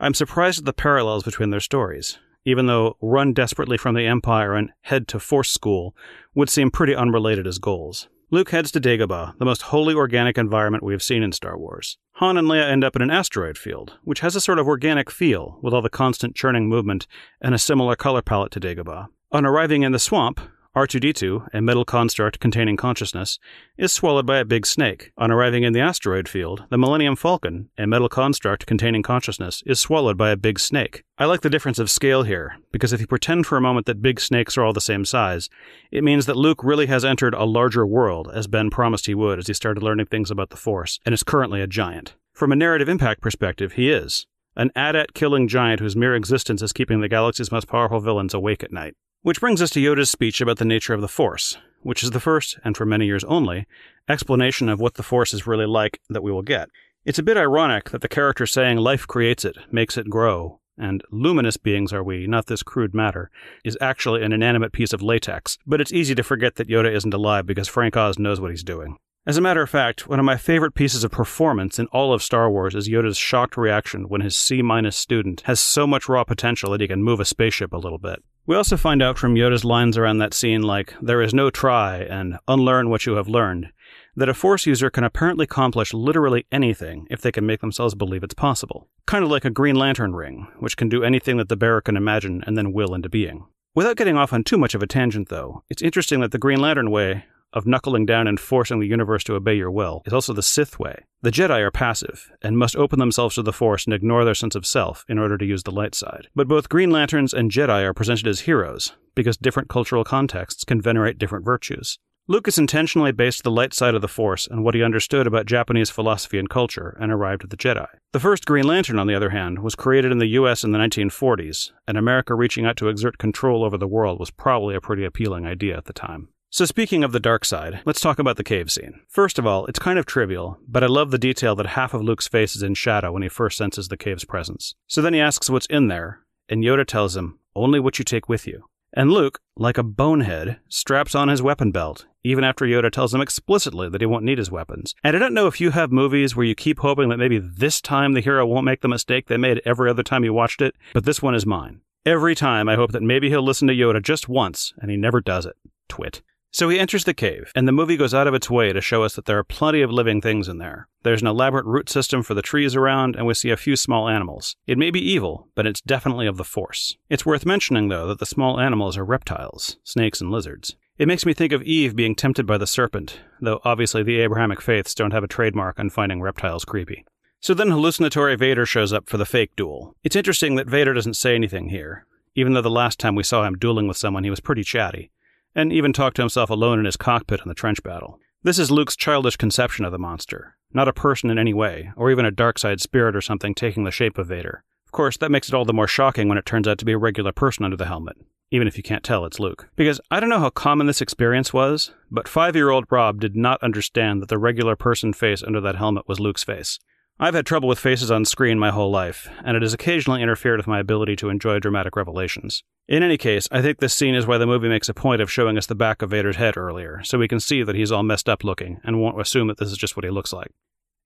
I'm 0.00 0.14
surprised 0.14 0.60
at 0.60 0.64
the 0.64 0.72
parallels 0.72 1.24
between 1.24 1.50
their 1.50 1.60
stories, 1.60 2.18
even 2.48 2.64
though 2.64 2.96
run 3.02 3.34
desperately 3.34 3.76
from 3.76 3.94
the 3.94 4.06
Empire 4.06 4.54
and 4.54 4.70
head 4.80 5.06
to 5.08 5.20
Force 5.20 5.50
School 5.50 5.94
would 6.34 6.48
seem 6.48 6.70
pretty 6.70 6.94
unrelated 6.94 7.46
as 7.46 7.58
goals. 7.58 8.08
Luke 8.30 8.50
heads 8.50 8.70
to 8.70 8.80
Dagobah, 8.80 9.36
the 9.38 9.44
most 9.44 9.62
wholly 9.62 9.94
organic 9.94 10.38
environment 10.38 10.82
we 10.82 10.94
have 10.94 11.02
seen 11.02 11.22
in 11.22 11.32
Star 11.32 11.58
Wars. 11.58 11.98
Han 12.12 12.38
and 12.38 12.48
Leia 12.48 12.70
end 12.70 12.84
up 12.84 12.96
in 12.96 13.02
an 13.02 13.10
asteroid 13.10 13.58
field, 13.58 13.98
which 14.02 14.20
has 14.20 14.34
a 14.34 14.40
sort 14.40 14.58
of 14.58 14.66
organic 14.66 15.10
feel, 15.10 15.58
with 15.62 15.74
all 15.74 15.82
the 15.82 15.90
constant 15.90 16.34
churning 16.34 16.68
movement 16.68 17.06
and 17.42 17.54
a 17.54 17.58
similar 17.58 17.96
color 17.96 18.22
palette 18.22 18.52
to 18.52 18.60
Dagobah. 18.60 19.08
On 19.30 19.44
arriving 19.44 19.82
in 19.82 19.92
the 19.92 19.98
swamp, 19.98 20.40
R2D2, 20.78 21.48
a 21.52 21.60
metal 21.60 21.84
construct 21.84 22.38
containing 22.38 22.76
consciousness, 22.76 23.40
is 23.76 23.92
swallowed 23.92 24.26
by 24.26 24.38
a 24.38 24.44
big 24.44 24.64
snake. 24.64 25.10
On 25.18 25.28
arriving 25.28 25.64
in 25.64 25.72
the 25.72 25.80
asteroid 25.80 26.28
field, 26.28 26.66
the 26.70 26.78
Millennium 26.78 27.16
Falcon, 27.16 27.68
a 27.76 27.84
metal 27.84 28.08
construct 28.08 28.64
containing 28.64 29.02
consciousness, 29.02 29.60
is 29.66 29.80
swallowed 29.80 30.16
by 30.16 30.30
a 30.30 30.36
big 30.36 30.60
snake. 30.60 31.02
I 31.18 31.24
like 31.24 31.40
the 31.40 31.50
difference 31.50 31.80
of 31.80 31.90
scale 31.90 32.22
here, 32.22 32.58
because 32.70 32.92
if 32.92 33.00
you 33.00 33.08
pretend 33.08 33.44
for 33.44 33.58
a 33.58 33.60
moment 33.60 33.86
that 33.86 34.00
big 34.00 34.20
snakes 34.20 34.56
are 34.56 34.62
all 34.62 34.72
the 34.72 34.80
same 34.80 35.04
size, 35.04 35.50
it 35.90 36.04
means 36.04 36.26
that 36.26 36.36
Luke 36.36 36.62
really 36.62 36.86
has 36.86 37.04
entered 37.04 37.34
a 37.34 37.42
larger 37.42 37.84
world, 37.84 38.30
as 38.32 38.46
Ben 38.46 38.70
promised 38.70 39.06
he 39.06 39.16
would 39.16 39.40
as 39.40 39.48
he 39.48 39.54
started 39.54 39.82
learning 39.82 40.06
things 40.06 40.30
about 40.30 40.50
the 40.50 40.56
Force, 40.56 41.00
and 41.04 41.12
is 41.12 41.24
currently 41.24 41.60
a 41.60 41.66
giant. 41.66 42.14
From 42.32 42.52
a 42.52 42.56
narrative 42.56 42.88
impact 42.88 43.20
perspective, 43.20 43.72
he 43.72 43.90
is. 43.90 44.28
An 44.54 44.70
AT-AT 44.76 45.12
killing 45.12 45.48
giant 45.48 45.80
whose 45.80 45.96
mere 45.96 46.14
existence 46.14 46.62
is 46.62 46.72
keeping 46.72 47.00
the 47.00 47.08
galaxy's 47.08 47.50
most 47.50 47.66
powerful 47.66 47.98
villains 47.98 48.32
awake 48.32 48.62
at 48.62 48.70
night. 48.70 48.94
Which 49.22 49.40
brings 49.40 49.60
us 49.60 49.70
to 49.70 49.80
Yoda's 49.80 50.10
speech 50.10 50.40
about 50.40 50.58
the 50.58 50.64
nature 50.64 50.94
of 50.94 51.00
the 51.00 51.08
Force, 51.08 51.58
which 51.82 52.04
is 52.04 52.12
the 52.12 52.20
first, 52.20 52.56
and 52.64 52.76
for 52.76 52.86
many 52.86 53.06
years 53.06 53.24
only, 53.24 53.66
explanation 54.08 54.68
of 54.68 54.80
what 54.80 54.94
the 54.94 55.02
Force 55.02 55.34
is 55.34 55.44
really 55.44 55.66
like 55.66 56.00
that 56.08 56.22
we 56.22 56.30
will 56.30 56.42
get. 56.42 56.68
It's 57.04 57.18
a 57.18 57.24
bit 57.24 57.36
ironic 57.36 57.90
that 57.90 58.00
the 58.00 58.08
character 58.08 58.46
saying 58.46 58.78
life 58.78 59.08
creates 59.08 59.44
it, 59.44 59.56
makes 59.72 59.98
it 59.98 60.08
grow, 60.08 60.60
and 60.78 61.02
luminous 61.10 61.56
beings 61.56 61.92
are 61.92 62.04
we, 62.04 62.28
not 62.28 62.46
this 62.46 62.62
crude 62.62 62.94
matter, 62.94 63.28
is 63.64 63.76
actually 63.80 64.22
an 64.22 64.32
inanimate 64.32 64.72
piece 64.72 64.92
of 64.92 65.02
latex, 65.02 65.58
but 65.66 65.80
it's 65.80 65.92
easy 65.92 66.14
to 66.14 66.22
forget 66.22 66.54
that 66.54 66.68
Yoda 66.68 66.94
isn't 66.94 67.12
alive 67.12 67.44
because 67.44 67.66
Frank 67.66 67.96
Oz 67.96 68.20
knows 68.20 68.40
what 68.40 68.52
he's 68.52 68.62
doing. 68.62 68.96
As 69.26 69.36
a 69.36 69.42
matter 69.42 69.62
of 69.62 69.68
fact, 69.68 70.06
one 70.06 70.20
of 70.20 70.24
my 70.24 70.36
favorite 70.36 70.76
pieces 70.76 71.02
of 71.02 71.10
performance 71.10 71.80
in 71.80 71.88
all 71.88 72.12
of 72.12 72.22
Star 72.22 72.48
Wars 72.48 72.76
is 72.76 72.88
Yoda's 72.88 73.18
shocked 73.18 73.56
reaction 73.56 74.08
when 74.08 74.20
his 74.20 74.38
C 74.38 74.62
minus 74.62 74.96
student 74.96 75.40
has 75.42 75.58
so 75.58 75.88
much 75.88 76.08
raw 76.08 76.22
potential 76.22 76.70
that 76.70 76.80
he 76.80 76.86
can 76.86 77.02
move 77.02 77.18
a 77.18 77.24
spaceship 77.24 77.72
a 77.72 77.78
little 77.78 77.98
bit. 77.98 78.22
We 78.48 78.56
also 78.56 78.78
find 78.78 79.02
out 79.02 79.18
from 79.18 79.34
Yoda's 79.34 79.62
lines 79.62 79.98
around 79.98 80.18
that 80.18 80.32
scene 80.32 80.62
like, 80.62 80.94
there 81.02 81.20
is 81.20 81.34
no 81.34 81.50
try 81.50 81.98
and 81.98 82.38
unlearn 82.48 82.88
what 82.88 83.04
you 83.04 83.16
have 83.16 83.28
learned, 83.28 83.68
that 84.16 84.30
a 84.30 84.32
Force 84.32 84.64
user 84.64 84.88
can 84.88 85.04
apparently 85.04 85.44
accomplish 85.44 85.92
literally 85.92 86.46
anything 86.50 87.06
if 87.10 87.20
they 87.20 87.30
can 87.30 87.44
make 87.44 87.60
themselves 87.60 87.94
believe 87.94 88.22
it's 88.22 88.32
possible. 88.32 88.88
Kind 89.04 89.22
of 89.22 89.30
like 89.30 89.44
a 89.44 89.50
Green 89.50 89.76
Lantern 89.76 90.16
ring, 90.16 90.46
which 90.60 90.78
can 90.78 90.88
do 90.88 91.04
anything 91.04 91.36
that 91.36 91.50
the 91.50 91.58
bearer 91.58 91.82
can 91.82 91.94
imagine 91.94 92.42
and 92.46 92.56
then 92.56 92.72
will 92.72 92.94
into 92.94 93.10
being. 93.10 93.44
Without 93.74 93.98
getting 93.98 94.16
off 94.16 94.32
on 94.32 94.44
too 94.44 94.56
much 94.56 94.74
of 94.74 94.82
a 94.82 94.86
tangent, 94.86 95.28
though, 95.28 95.62
it's 95.68 95.82
interesting 95.82 96.20
that 96.20 96.32
the 96.32 96.38
Green 96.38 96.58
Lantern 96.58 96.90
way 96.90 97.26
of 97.52 97.66
knuckling 97.66 98.06
down 98.06 98.26
and 98.26 98.38
forcing 98.38 98.80
the 98.80 98.86
universe 98.86 99.24
to 99.24 99.34
obey 99.34 99.54
your 99.54 99.70
will 99.70 100.02
is 100.06 100.12
also 100.12 100.32
the 100.32 100.42
Sith 100.42 100.78
way. 100.78 101.04
The 101.22 101.30
Jedi 101.30 101.60
are 101.60 101.70
passive 101.70 102.30
and 102.42 102.58
must 102.58 102.76
open 102.76 102.98
themselves 102.98 103.34
to 103.34 103.42
the 103.42 103.52
Force 103.52 103.84
and 103.84 103.94
ignore 103.94 104.24
their 104.24 104.34
sense 104.34 104.54
of 104.54 104.66
self 104.66 105.04
in 105.08 105.18
order 105.18 105.36
to 105.38 105.44
use 105.44 105.62
the 105.62 105.70
light 105.70 105.94
side. 105.94 106.28
But 106.34 106.48
both 106.48 106.68
Green 106.68 106.90
Lanterns 106.90 107.34
and 107.34 107.50
Jedi 107.50 107.82
are 107.82 107.94
presented 107.94 108.26
as 108.26 108.40
heroes 108.40 108.92
because 109.14 109.36
different 109.36 109.68
cultural 109.68 110.04
contexts 110.04 110.64
can 110.64 110.80
venerate 110.80 111.18
different 111.18 111.44
virtues. 111.44 111.98
Lucas 112.30 112.58
intentionally 112.58 113.10
based 113.10 113.42
the 113.42 113.50
light 113.50 113.72
side 113.72 113.94
of 113.94 114.02
the 114.02 114.06
Force 114.06 114.46
on 114.48 114.62
what 114.62 114.74
he 114.74 114.82
understood 114.82 115.26
about 115.26 115.46
Japanese 115.46 115.88
philosophy 115.88 116.38
and 116.38 116.50
culture 116.50 116.94
and 117.00 117.10
arrived 117.10 117.42
at 117.42 117.48
the 117.48 117.56
Jedi. 117.56 117.86
The 118.12 118.20
first 118.20 118.44
Green 118.44 118.66
Lantern, 118.66 118.98
on 118.98 119.06
the 119.06 119.14
other 119.14 119.30
hand, 119.30 119.60
was 119.60 119.74
created 119.74 120.12
in 120.12 120.18
the 120.18 120.26
US 120.26 120.62
in 120.62 120.72
the 120.72 120.78
1940s, 120.78 121.72
and 121.86 121.96
America 121.96 122.34
reaching 122.34 122.66
out 122.66 122.76
to 122.76 122.88
exert 122.88 123.16
control 123.16 123.64
over 123.64 123.78
the 123.78 123.88
world 123.88 124.20
was 124.20 124.30
probably 124.30 124.74
a 124.74 124.80
pretty 124.80 125.06
appealing 125.06 125.46
idea 125.46 125.74
at 125.74 125.86
the 125.86 125.94
time. 125.94 126.28
So, 126.50 126.64
speaking 126.64 127.04
of 127.04 127.12
the 127.12 127.20
dark 127.20 127.44
side, 127.44 127.80
let's 127.84 128.00
talk 128.00 128.18
about 128.18 128.38
the 128.38 128.42
cave 128.42 128.70
scene. 128.70 129.00
First 129.06 129.38
of 129.38 129.46
all, 129.46 129.66
it's 129.66 129.78
kind 129.78 129.98
of 129.98 130.06
trivial, 130.06 130.58
but 130.66 130.82
I 130.82 130.86
love 130.86 131.10
the 131.10 131.18
detail 131.18 131.54
that 131.56 131.66
half 131.66 131.92
of 131.92 132.02
Luke's 132.02 132.26
face 132.26 132.56
is 132.56 132.62
in 132.62 132.72
shadow 132.72 133.12
when 133.12 133.22
he 133.22 133.28
first 133.28 133.58
senses 133.58 133.88
the 133.88 133.98
cave's 133.98 134.24
presence. 134.24 134.74
So 134.86 135.02
then 135.02 135.12
he 135.12 135.20
asks 135.20 135.50
what's 135.50 135.66
in 135.66 135.88
there, 135.88 136.20
and 136.48 136.64
Yoda 136.64 136.86
tells 136.86 137.18
him, 137.18 137.38
Only 137.54 137.78
what 137.78 137.98
you 137.98 138.04
take 138.04 138.30
with 138.30 138.46
you. 138.46 138.64
And 138.94 139.12
Luke, 139.12 139.40
like 139.56 139.76
a 139.76 139.82
bonehead, 139.82 140.58
straps 140.70 141.14
on 141.14 141.28
his 141.28 141.42
weapon 141.42 141.70
belt, 141.70 142.06
even 142.24 142.44
after 142.44 142.64
Yoda 142.64 142.90
tells 142.90 143.12
him 143.12 143.20
explicitly 143.20 143.90
that 143.90 144.00
he 144.00 144.06
won't 144.06 144.24
need 144.24 144.38
his 144.38 144.50
weapons. 144.50 144.94
And 145.04 145.14
I 145.14 145.18
don't 145.18 145.34
know 145.34 145.48
if 145.48 145.60
you 145.60 145.72
have 145.72 145.92
movies 145.92 146.34
where 146.34 146.46
you 146.46 146.54
keep 146.54 146.78
hoping 146.78 147.10
that 147.10 147.18
maybe 147.18 147.38
this 147.38 147.82
time 147.82 148.14
the 148.14 148.22
hero 148.22 148.46
won't 148.46 148.64
make 148.64 148.80
the 148.80 148.88
mistake 148.88 149.26
they 149.26 149.36
made 149.36 149.60
every 149.66 149.90
other 149.90 150.02
time 150.02 150.24
you 150.24 150.32
watched 150.32 150.62
it, 150.62 150.74
but 150.94 151.04
this 151.04 151.20
one 151.20 151.34
is 151.34 151.44
mine. 151.44 151.82
Every 152.06 152.34
time 152.34 152.70
I 152.70 152.76
hope 152.76 152.92
that 152.92 153.02
maybe 153.02 153.28
he'll 153.28 153.42
listen 153.42 153.68
to 153.68 153.74
Yoda 153.74 154.02
just 154.02 154.30
once, 154.30 154.72
and 154.78 154.90
he 154.90 154.96
never 154.96 155.20
does 155.20 155.44
it. 155.44 155.56
Twit. 155.90 156.22
So 156.50 156.70
he 156.70 156.78
enters 156.78 157.04
the 157.04 157.12
cave, 157.12 157.52
and 157.54 157.68
the 157.68 157.72
movie 157.72 157.96
goes 157.96 158.14
out 158.14 158.26
of 158.26 158.32
its 158.32 158.48
way 158.48 158.72
to 158.72 158.80
show 158.80 159.02
us 159.02 159.14
that 159.14 159.26
there 159.26 159.38
are 159.38 159.44
plenty 159.44 159.82
of 159.82 159.90
living 159.90 160.20
things 160.20 160.48
in 160.48 160.58
there. 160.58 160.88
There's 161.02 161.20
an 161.20 161.28
elaborate 161.28 161.66
root 161.66 161.90
system 161.90 162.22
for 162.22 162.32
the 162.32 162.42
trees 162.42 162.74
around, 162.74 163.16
and 163.16 163.26
we 163.26 163.34
see 163.34 163.50
a 163.50 163.56
few 163.56 163.76
small 163.76 164.08
animals. 164.08 164.56
It 164.66 164.78
may 164.78 164.90
be 164.90 165.00
evil, 165.00 165.48
but 165.54 165.66
it's 165.66 165.82
definitely 165.82 166.26
of 166.26 166.38
the 166.38 166.44
Force. 166.44 166.96
It's 167.10 167.26
worth 167.26 167.44
mentioning, 167.44 167.88
though, 167.88 168.06
that 168.06 168.18
the 168.18 168.26
small 168.26 168.58
animals 168.58 168.96
are 168.96 169.04
reptiles, 169.04 169.76
snakes 169.84 170.22
and 170.22 170.30
lizards. 170.30 170.76
It 170.96 171.06
makes 171.06 171.26
me 171.26 171.34
think 171.34 171.52
of 171.52 171.62
Eve 171.62 171.94
being 171.94 172.14
tempted 172.14 172.46
by 172.46 172.58
the 172.58 172.66
serpent, 172.66 173.20
though 173.40 173.60
obviously 173.64 174.02
the 174.02 174.18
Abrahamic 174.18 174.60
faiths 174.60 174.94
don't 174.94 175.12
have 175.12 175.22
a 175.22 175.28
trademark 175.28 175.78
on 175.78 175.90
finding 175.90 176.22
reptiles 176.22 176.64
creepy. 176.64 177.04
So 177.40 177.54
then 177.54 177.70
hallucinatory 177.70 178.36
Vader 178.36 178.66
shows 178.66 178.92
up 178.92 179.08
for 179.08 179.16
the 179.16 179.26
fake 179.26 179.54
duel. 179.54 179.94
It's 180.02 180.16
interesting 180.16 180.56
that 180.56 180.66
Vader 180.66 180.94
doesn't 180.94 181.14
say 181.14 181.36
anything 181.36 181.68
here, 181.68 182.04
even 182.34 182.54
though 182.54 182.62
the 182.62 182.70
last 182.70 182.98
time 182.98 183.14
we 183.14 183.22
saw 183.22 183.44
him 183.44 183.56
dueling 183.56 183.86
with 183.86 183.96
someone 183.96 184.24
he 184.24 184.30
was 184.30 184.40
pretty 184.40 184.64
chatty 184.64 185.12
and 185.54 185.72
even 185.72 185.92
talked 185.92 186.16
to 186.16 186.22
himself 186.22 186.50
alone 186.50 186.78
in 186.78 186.84
his 186.84 186.96
cockpit 186.96 187.40
in 187.40 187.48
the 187.48 187.54
trench 187.54 187.82
battle. 187.82 188.18
This 188.42 188.58
is 188.58 188.70
Luke's 188.70 188.96
childish 188.96 189.36
conception 189.36 189.84
of 189.84 189.92
the 189.92 189.98
monster, 189.98 190.56
not 190.72 190.88
a 190.88 190.92
person 190.92 191.28
in 191.30 191.38
any 191.38 191.52
way, 191.52 191.90
or 191.96 192.10
even 192.10 192.24
a 192.24 192.30
dark 192.30 192.58
side 192.58 192.80
spirit 192.80 193.16
or 193.16 193.20
something 193.20 193.54
taking 193.54 193.84
the 193.84 193.90
shape 193.90 194.16
of 194.18 194.28
Vader. 194.28 194.62
Of 194.86 194.92
course, 194.92 195.16
that 195.18 195.30
makes 195.30 195.48
it 195.48 195.54
all 195.54 195.64
the 195.64 195.72
more 195.72 195.88
shocking 195.88 196.28
when 196.28 196.38
it 196.38 196.46
turns 196.46 196.68
out 196.68 196.78
to 196.78 196.84
be 196.84 196.92
a 196.92 196.98
regular 196.98 197.32
person 197.32 197.64
under 197.64 197.76
the 197.76 197.86
helmet, 197.86 198.16
even 198.50 198.68
if 198.68 198.76
you 198.76 198.82
can't 198.82 199.04
tell 199.04 199.24
it's 199.24 199.40
Luke. 199.40 199.68
Because 199.76 200.00
I 200.10 200.20
don't 200.20 200.30
know 200.30 200.38
how 200.38 200.50
common 200.50 200.86
this 200.86 201.02
experience 201.02 201.52
was, 201.52 201.92
but 202.10 202.28
five 202.28 202.56
year 202.56 202.70
old 202.70 202.86
Rob 202.90 203.20
did 203.20 203.36
not 203.36 203.62
understand 203.62 204.22
that 204.22 204.28
the 204.28 204.38
regular 204.38 204.76
person 204.76 205.12
face 205.12 205.42
under 205.42 205.60
that 205.60 205.76
helmet 205.76 206.08
was 206.08 206.20
Luke's 206.20 206.44
face. 206.44 206.78
I've 207.20 207.34
had 207.34 207.46
trouble 207.46 207.68
with 207.68 207.80
faces 207.80 208.12
on 208.12 208.24
screen 208.24 208.60
my 208.60 208.70
whole 208.70 208.92
life, 208.92 209.28
and 209.44 209.56
it 209.56 209.62
has 209.62 209.74
occasionally 209.74 210.22
interfered 210.22 210.60
with 210.60 210.68
my 210.68 210.78
ability 210.78 211.16
to 211.16 211.30
enjoy 211.30 211.58
dramatic 211.58 211.96
revelations. 211.96 212.62
In 212.86 213.02
any 213.02 213.18
case, 213.18 213.48
I 213.50 213.60
think 213.60 213.78
this 213.78 213.92
scene 213.92 214.14
is 214.14 214.24
why 214.24 214.38
the 214.38 214.46
movie 214.46 214.68
makes 214.68 214.88
a 214.88 214.94
point 214.94 215.20
of 215.20 215.30
showing 215.30 215.58
us 215.58 215.66
the 215.66 215.74
back 215.74 216.00
of 216.00 216.10
Vader's 216.10 216.36
head 216.36 216.56
earlier, 216.56 217.02
so 217.02 217.18
we 217.18 217.26
can 217.26 217.40
see 217.40 217.64
that 217.64 217.74
he's 217.74 217.90
all 217.90 218.04
messed 218.04 218.28
up 218.28 218.44
looking, 218.44 218.80
and 218.84 219.00
won't 219.00 219.20
assume 219.20 219.48
that 219.48 219.58
this 219.58 219.72
is 219.72 219.76
just 219.76 219.96
what 219.96 220.04
he 220.04 220.10
looks 220.10 220.32
like. 220.32 220.52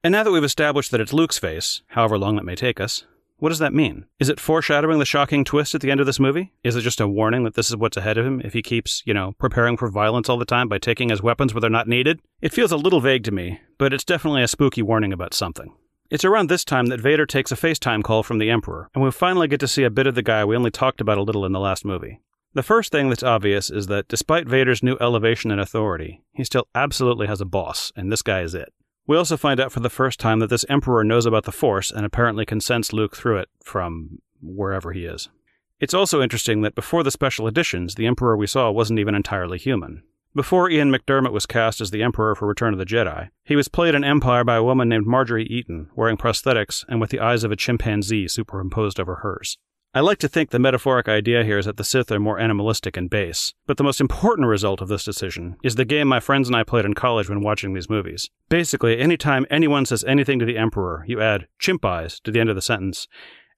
And 0.05 0.13
now 0.13 0.23
that 0.23 0.33
we've 0.33 0.45
established 0.45 0.91
that 0.91 1.01
it's 1.01 1.15
Luke's 1.15 1.39
face, 1.39 1.81
however 1.87 2.19
long 2.19 2.37
that 2.37 2.45
may 2.45 2.57
take 2.57 2.79
us, 2.79 3.07
what 3.39 3.49
does 3.49 3.59
that 3.61 3.73
mean? 3.73 4.05
Is 4.21 4.29
it 4.29 4.39
foreshadowing 4.39 4.99
the 4.99 5.07
shocking 5.07 5.45
twist 5.45 5.75
at 5.75 5.81
the 5.81 5.91
end 5.91 5.99
of 5.99 6.07
this 6.07 6.21
movie? 6.21 6.53
Is 6.63 6.77
it 6.77 6.83
just 6.83 7.01
a 7.01 7.09
warning 7.09 7.45
that 7.45 7.55
this 7.55 7.71
is 7.71 7.77
what's 7.77 7.97
ahead 7.97 8.19
of 8.19 8.27
him 8.27 8.43
if 8.45 8.53
he 8.53 8.61
keeps, 8.61 9.03
you 9.07 9.15
know, 9.15 9.33
preparing 9.39 9.79
for 9.79 9.89
violence 9.89 10.29
all 10.29 10.39
the 10.39 10.45
time 10.45 10.69
by 10.69 10.79
taking 10.79 11.09
his 11.09 11.23
weapons 11.23 11.55
where 11.55 11.61
they're 11.63 11.71
not 11.71 11.89
needed? 11.89 12.21
It 12.43 12.53
feels 12.53 12.71
a 12.71 12.77
little 12.77 13.01
vague 13.01 13.25
to 13.25 13.33
me, 13.33 13.61
but 13.79 13.95
it's 13.95 14.05
definitely 14.05 14.43
a 14.43 14.49
spooky 14.49 14.83
warning 14.83 15.13
about 15.15 15.33
something. 15.33 15.73
It's 16.13 16.27
around 16.27 16.51
this 16.51 16.63
time 16.63 16.89
that 16.89 17.01
Vader 17.01 17.25
takes 17.25 17.53
a 17.53 17.57
FaceTime 17.57 18.05
call 18.05 18.23
from 18.23 18.37
the 18.37 18.51
Emperor, 18.51 18.91
and 18.95 19.03
we 19.03 19.11
finally 19.11 19.49
get 19.49 19.61
to 19.61 19.67
see 19.67 19.83
a 19.83 19.89
bit 19.89 20.07
of 20.07 20.15
the 20.15 20.21
guy 20.21 20.45
we 20.45 20.55
only 20.55 20.71
talked 20.71 21.01
about 21.01 21.17
a 21.17 21.23
little 21.23 21.47
in 21.47 21.53
the 21.53 21.59
last 21.59 21.87
movie. 21.87 22.21
The 22.53 22.63
first 22.63 22.93
thing 22.93 23.09
that's 23.09 23.23
obvious 23.23 23.71
is 23.71 23.87
that 23.87 24.09
despite 24.09 24.47
Vader's 24.47 24.83
new 24.83 24.99
elevation 25.01 25.51
in 25.51 25.59
authority, 25.59 26.21
he 26.35 26.45
still 26.45 26.69
absolutely 26.75 27.29
has 27.29 27.41
a 27.41 27.47
boss, 27.47 27.93
and 27.97 28.13
this 28.13 28.21
guy 28.21 28.43
is 28.43 28.55
it. 28.55 28.75
We 29.07 29.17
also 29.17 29.39
find 29.39 29.59
out 29.59 29.73
for 29.73 29.81
the 29.81 29.89
first 29.89 30.21
time 30.21 30.41
that 30.41 30.51
this 30.51 30.67
Emperor 30.69 31.03
knows 31.03 31.25
about 31.25 31.45
the 31.45 31.51
Force 31.51 31.91
and 31.91 32.05
apparently 32.05 32.45
can 32.45 32.61
sense 32.61 32.93
Luke 32.93 33.17
through 33.17 33.39
it 33.39 33.49
from 33.65 34.19
wherever 34.43 34.93
he 34.93 35.07
is. 35.07 35.31
It's 35.81 35.95
also 35.95 36.21
interesting 36.21 36.61
that 36.61 36.75
before 36.75 37.03
the 37.03 37.11
special 37.11 37.47
editions, 37.47 37.95
the 37.95 38.05
Emperor 38.05 38.37
we 38.37 38.47
saw 38.47 38.71
wasn't 38.71 38.99
even 38.99 39.15
entirely 39.15 39.57
human. 39.57 40.03
Before 40.35 40.71
Ian 40.71 40.91
McDiarmid 40.91 41.31
was 41.31 41.45
cast 41.45 41.83
as 41.83 41.91
the 41.91 42.03
Emperor 42.03 42.35
for 42.35 42.49
Return 42.49 42.73
of 42.73 42.79
the 42.79 42.87
Jedi, 42.87 43.29
he 43.45 43.55
was 43.55 43.69
played 43.69 43.95
in 43.95 44.03
Empire 44.03 44.45
by 44.45 44.57
a 44.57 44.63
woman 44.63 44.89
named 44.89 45.07
Marjorie 45.07 45.45
Eaton, 45.45 45.91
wearing 45.95 46.17
prosthetics 46.17 46.87
and 46.89 47.03
with 47.03 47.11
the 47.11 47.21
eyes 47.21 47.45
of 47.45 47.53
a 47.53 47.57
chimpanzee 47.57 48.27
superimposed 48.29 48.99
over 48.99 49.17
hers. 49.17 49.59
I 49.93 50.01
like 50.01 50.17
to 50.21 50.29
think 50.29 50.49
the 50.49 50.59
metaphoric 50.59 51.07
idea 51.07 51.45
here 51.45 51.59
is 51.59 51.67
that 51.67 51.77
the 51.77 51.85
Sith 51.85 52.11
are 52.11 52.19
more 52.19 52.39
animalistic 52.39 52.97
and 52.97 53.11
base, 53.11 53.53
but 53.67 53.77
the 53.77 53.85
most 53.85 54.01
important 54.01 54.49
result 54.49 54.81
of 54.81 54.89
this 54.89 55.05
decision 55.05 55.57
is 55.63 55.75
the 55.75 55.85
game 55.85 56.09
my 56.09 56.19
friends 56.19 56.49
and 56.49 56.57
I 56.57 56.63
played 56.63 56.87
in 56.87 56.95
college 56.95 57.29
when 57.29 57.43
watching 57.43 57.75
these 57.75 57.91
movies. 57.91 58.31
Basically, 58.49 58.99
anytime 58.99 59.45
anyone 59.51 59.85
says 59.85 60.03
anything 60.05 60.39
to 60.39 60.47
the 60.47 60.57
Emperor, 60.57 61.05
you 61.07 61.21
add 61.21 61.47
chimp 61.59 61.85
eyes 61.85 62.21
to 62.21 62.31
the 62.31 62.41
end 62.41 62.49
of 62.49 62.57
the 62.57 62.63
sentence, 62.63 63.07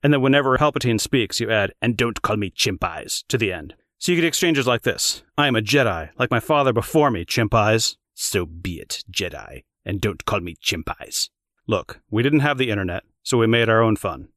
and 0.02 0.12
then 0.12 0.22
whenever 0.22 0.58
Palpatine 0.58 1.00
speaks, 1.00 1.38
you 1.38 1.52
add, 1.52 1.72
and 1.80 1.96
don't 1.96 2.20
call 2.20 2.36
me 2.36 2.50
chimp 2.50 2.82
eyes 2.82 3.22
to 3.28 3.38
the 3.38 3.52
end. 3.52 3.74
So 3.98 4.12
you 4.12 4.16
get 4.16 4.26
exchanges 4.26 4.66
like 4.66 4.82
this 4.82 5.22
I 5.38 5.46
am 5.46 5.56
a 5.56 5.60
Jedi, 5.60 6.10
like 6.18 6.30
my 6.30 6.40
father 6.40 6.72
before 6.72 7.10
me, 7.10 7.24
chimp 7.24 7.54
eyes. 7.54 7.96
So 8.14 8.46
be 8.46 8.80
it, 8.80 9.04
Jedi, 9.10 9.64
and 9.84 10.00
don't 10.00 10.24
call 10.24 10.40
me 10.40 10.56
chimp 10.60 10.88
eyes. 11.00 11.30
Look, 11.66 12.00
we 12.10 12.22
didn't 12.22 12.40
have 12.40 12.58
the 12.58 12.70
internet, 12.70 13.04
so 13.22 13.38
we 13.38 13.46
made 13.46 13.68
our 13.68 13.82
own 13.82 13.96
fun. 13.96 14.28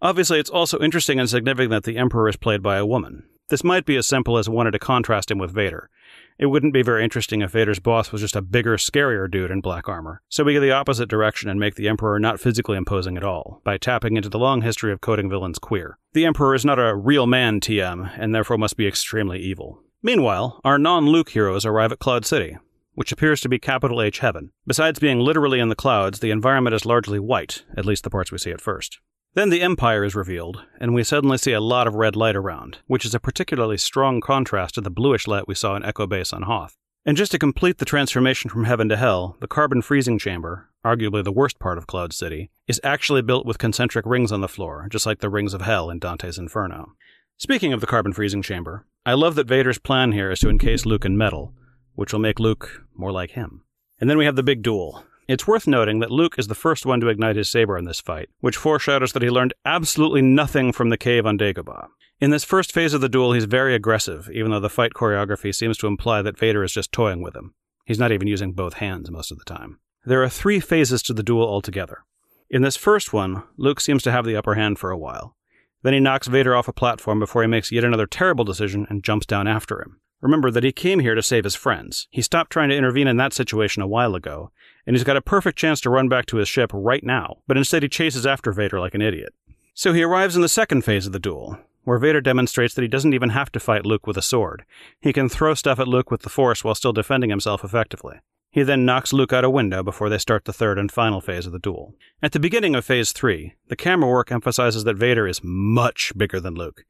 Obviously, 0.00 0.38
it's 0.38 0.50
also 0.50 0.78
interesting 0.78 1.18
and 1.18 1.28
significant 1.28 1.70
that 1.70 1.82
the 1.82 1.96
Emperor 1.96 2.28
is 2.28 2.36
played 2.36 2.62
by 2.62 2.76
a 2.76 2.86
woman. 2.86 3.24
This 3.48 3.64
might 3.64 3.84
be 3.84 3.96
as 3.96 4.06
simple 4.06 4.38
as 4.38 4.48
wanting 4.48 4.72
to 4.72 4.78
contrast 4.78 5.30
him 5.30 5.38
with 5.38 5.50
Vader. 5.50 5.90
It 6.38 6.46
wouldn't 6.46 6.72
be 6.72 6.82
very 6.82 7.02
interesting 7.02 7.42
if 7.42 7.50
Vader's 7.50 7.80
boss 7.80 8.12
was 8.12 8.20
just 8.20 8.36
a 8.36 8.42
bigger, 8.42 8.76
scarier 8.76 9.28
dude 9.28 9.50
in 9.50 9.60
black 9.60 9.88
armor. 9.88 10.22
So 10.28 10.44
we 10.44 10.54
go 10.54 10.60
the 10.60 10.70
opposite 10.70 11.08
direction 11.08 11.50
and 11.50 11.58
make 11.58 11.74
the 11.74 11.88
Emperor 11.88 12.20
not 12.20 12.38
physically 12.38 12.76
imposing 12.76 13.16
at 13.16 13.24
all, 13.24 13.60
by 13.64 13.76
tapping 13.76 14.16
into 14.16 14.28
the 14.28 14.38
long 14.38 14.62
history 14.62 14.92
of 14.92 15.00
coding 15.00 15.28
villains 15.28 15.58
queer. 15.58 15.98
The 16.12 16.24
Emperor 16.24 16.54
is 16.54 16.64
not 16.64 16.78
a 16.78 16.94
real 16.94 17.26
man 17.26 17.58
TM, 17.58 18.12
and 18.16 18.32
therefore 18.32 18.56
must 18.56 18.76
be 18.76 18.86
extremely 18.86 19.40
evil. 19.40 19.82
Meanwhile, 20.00 20.60
our 20.62 20.78
non 20.78 21.06
Luke 21.06 21.30
heroes 21.30 21.66
arrive 21.66 21.90
at 21.90 21.98
Cloud 21.98 22.24
City, 22.24 22.56
which 22.94 23.10
appears 23.10 23.40
to 23.40 23.48
be 23.48 23.58
capital 23.58 24.00
H 24.00 24.20
heaven. 24.20 24.52
Besides 24.64 25.00
being 25.00 25.18
literally 25.18 25.58
in 25.58 25.70
the 25.70 25.74
clouds, 25.74 26.20
the 26.20 26.30
environment 26.30 26.74
is 26.74 26.86
largely 26.86 27.18
white, 27.18 27.64
at 27.76 27.84
least 27.84 28.04
the 28.04 28.10
parts 28.10 28.30
we 28.30 28.38
see 28.38 28.52
at 28.52 28.60
first. 28.60 29.00
Then 29.38 29.50
the 29.50 29.62
Empire 29.62 30.02
is 30.02 30.16
revealed, 30.16 30.64
and 30.80 30.92
we 30.92 31.04
suddenly 31.04 31.38
see 31.38 31.52
a 31.52 31.60
lot 31.60 31.86
of 31.86 31.94
red 31.94 32.16
light 32.16 32.34
around, 32.34 32.78
which 32.88 33.04
is 33.04 33.14
a 33.14 33.20
particularly 33.20 33.78
strong 33.78 34.20
contrast 34.20 34.74
to 34.74 34.80
the 34.80 34.90
bluish 34.90 35.28
light 35.28 35.46
we 35.46 35.54
saw 35.54 35.76
in 35.76 35.84
Echo 35.84 36.08
Base 36.08 36.32
on 36.32 36.42
Hoth. 36.42 36.76
And 37.06 37.16
just 37.16 37.30
to 37.30 37.38
complete 37.38 37.78
the 37.78 37.84
transformation 37.84 38.50
from 38.50 38.64
heaven 38.64 38.88
to 38.88 38.96
hell, 38.96 39.36
the 39.38 39.46
carbon 39.46 39.80
freezing 39.80 40.18
chamber, 40.18 40.70
arguably 40.84 41.22
the 41.22 41.30
worst 41.30 41.60
part 41.60 41.78
of 41.78 41.86
Cloud 41.86 42.12
City, 42.12 42.50
is 42.66 42.80
actually 42.82 43.22
built 43.22 43.46
with 43.46 43.58
concentric 43.58 44.04
rings 44.06 44.32
on 44.32 44.40
the 44.40 44.48
floor, 44.48 44.88
just 44.90 45.06
like 45.06 45.20
the 45.20 45.30
rings 45.30 45.54
of 45.54 45.60
hell 45.60 45.88
in 45.88 46.00
Dante's 46.00 46.36
Inferno. 46.36 46.94
Speaking 47.36 47.72
of 47.72 47.80
the 47.80 47.86
carbon 47.86 48.12
freezing 48.12 48.42
chamber, 48.42 48.86
I 49.06 49.14
love 49.14 49.36
that 49.36 49.46
Vader's 49.46 49.78
plan 49.78 50.10
here 50.10 50.32
is 50.32 50.40
to 50.40 50.48
encase 50.48 50.84
Luke 50.84 51.04
in 51.04 51.16
metal, 51.16 51.54
which 51.94 52.12
will 52.12 52.18
make 52.18 52.40
Luke 52.40 52.82
more 52.92 53.12
like 53.12 53.30
him. 53.30 53.62
And 54.00 54.10
then 54.10 54.18
we 54.18 54.24
have 54.24 54.34
the 54.34 54.42
big 54.42 54.62
duel, 54.62 55.04
It's 55.28 55.46
worth 55.46 55.66
noting 55.66 55.98
that 55.98 56.10
Luke 56.10 56.36
is 56.38 56.46
the 56.46 56.54
first 56.54 56.86
one 56.86 57.00
to 57.00 57.08
ignite 57.08 57.36
his 57.36 57.50
saber 57.50 57.76
in 57.76 57.84
this 57.84 58.00
fight, 58.00 58.30
which 58.40 58.56
foreshadows 58.56 59.12
that 59.12 59.22
he 59.22 59.28
learned 59.28 59.52
absolutely 59.62 60.22
nothing 60.22 60.72
from 60.72 60.88
the 60.88 60.96
cave 60.96 61.26
on 61.26 61.36
Dagobah. 61.36 61.88
In 62.18 62.30
this 62.30 62.44
first 62.44 62.72
phase 62.72 62.94
of 62.94 63.02
the 63.02 63.10
duel, 63.10 63.34
he's 63.34 63.44
very 63.44 63.74
aggressive, 63.74 64.30
even 64.32 64.50
though 64.50 64.58
the 64.58 64.70
fight 64.70 64.94
choreography 64.94 65.54
seems 65.54 65.76
to 65.78 65.86
imply 65.86 66.22
that 66.22 66.38
Vader 66.38 66.64
is 66.64 66.72
just 66.72 66.92
toying 66.92 67.20
with 67.20 67.36
him. 67.36 67.52
He's 67.84 67.98
not 67.98 68.10
even 68.10 68.26
using 68.26 68.52
both 68.52 68.74
hands 68.74 69.10
most 69.10 69.30
of 69.30 69.36
the 69.36 69.44
time. 69.44 69.80
There 70.06 70.22
are 70.22 70.30
three 70.30 70.60
phases 70.60 71.02
to 71.02 71.12
the 71.12 71.22
duel 71.22 71.46
altogether. 71.46 72.04
In 72.48 72.62
this 72.62 72.78
first 72.78 73.12
one, 73.12 73.42
Luke 73.58 73.82
seems 73.82 74.02
to 74.04 74.10
have 74.10 74.24
the 74.24 74.36
upper 74.36 74.54
hand 74.54 74.78
for 74.78 74.90
a 74.90 74.98
while. 74.98 75.36
Then 75.82 75.92
he 75.92 76.00
knocks 76.00 76.26
Vader 76.26 76.56
off 76.56 76.68
a 76.68 76.72
platform 76.72 77.20
before 77.20 77.42
he 77.42 77.48
makes 77.48 77.70
yet 77.70 77.84
another 77.84 78.06
terrible 78.06 78.46
decision 78.46 78.86
and 78.88 79.04
jumps 79.04 79.26
down 79.26 79.46
after 79.46 79.82
him. 79.82 80.00
Remember 80.22 80.50
that 80.50 80.64
he 80.64 80.72
came 80.72 81.00
here 81.00 81.14
to 81.14 81.22
save 81.22 81.44
his 81.44 81.54
friends. 81.54 82.08
He 82.10 82.22
stopped 82.22 82.50
trying 82.50 82.70
to 82.70 82.76
intervene 82.76 83.06
in 83.06 83.18
that 83.18 83.34
situation 83.34 83.82
a 83.82 83.86
while 83.86 84.14
ago, 84.14 84.50
and 84.88 84.96
he's 84.96 85.04
got 85.04 85.18
a 85.18 85.22
perfect 85.22 85.58
chance 85.58 85.82
to 85.82 85.90
run 85.90 86.08
back 86.08 86.24
to 86.24 86.38
his 86.38 86.48
ship 86.48 86.70
right 86.72 87.04
now, 87.04 87.36
but 87.46 87.58
instead 87.58 87.82
he 87.82 87.90
chases 87.90 88.26
after 88.26 88.52
Vader 88.52 88.80
like 88.80 88.94
an 88.94 89.02
idiot. 89.02 89.34
So 89.74 89.92
he 89.92 90.02
arrives 90.02 90.34
in 90.34 90.40
the 90.40 90.48
second 90.48 90.80
phase 90.80 91.06
of 91.06 91.12
the 91.12 91.18
duel, 91.18 91.58
where 91.84 91.98
Vader 91.98 92.22
demonstrates 92.22 92.72
that 92.72 92.80
he 92.80 92.88
doesn't 92.88 93.12
even 93.12 93.28
have 93.28 93.52
to 93.52 93.60
fight 93.60 93.84
Luke 93.84 94.06
with 94.06 94.16
a 94.16 94.22
sword. 94.22 94.64
He 94.98 95.12
can 95.12 95.28
throw 95.28 95.52
stuff 95.52 95.78
at 95.78 95.88
Luke 95.88 96.10
with 96.10 96.22
the 96.22 96.30
Force 96.30 96.64
while 96.64 96.74
still 96.74 96.94
defending 96.94 97.28
himself 97.28 97.62
effectively. 97.62 98.20
He 98.50 98.62
then 98.62 98.86
knocks 98.86 99.12
Luke 99.12 99.34
out 99.34 99.44
a 99.44 99.50
window 99.50 99.82
before 99.82 100.08
they 100.08 100.16
start 100.16 100.46
the 100.46 100.54
third 100.54 100.78
and 100.78 100.90
final 100.90 101.20
phase 101.20 101.44
of 101.44 101.52
the 101.52 101.58
duel. 101.58 101.94
At 102.22 102.32
the 102.32 102.40
beginning 102.40 102.74
of 102.74 102.82
Phase 102.82 103.12
3, 103.12 103.56
the 103.68 103.76
camera 103.76 104.08
work 104.08 104.32
emphasizes 104.32 104.84
that 104.84 104.96
Vader 104.96 105.28
is 105.28 105.42
much 105.44 106.14
bigger 106.16 106.40
than 106.40 106.54
Luke 106.54 106.86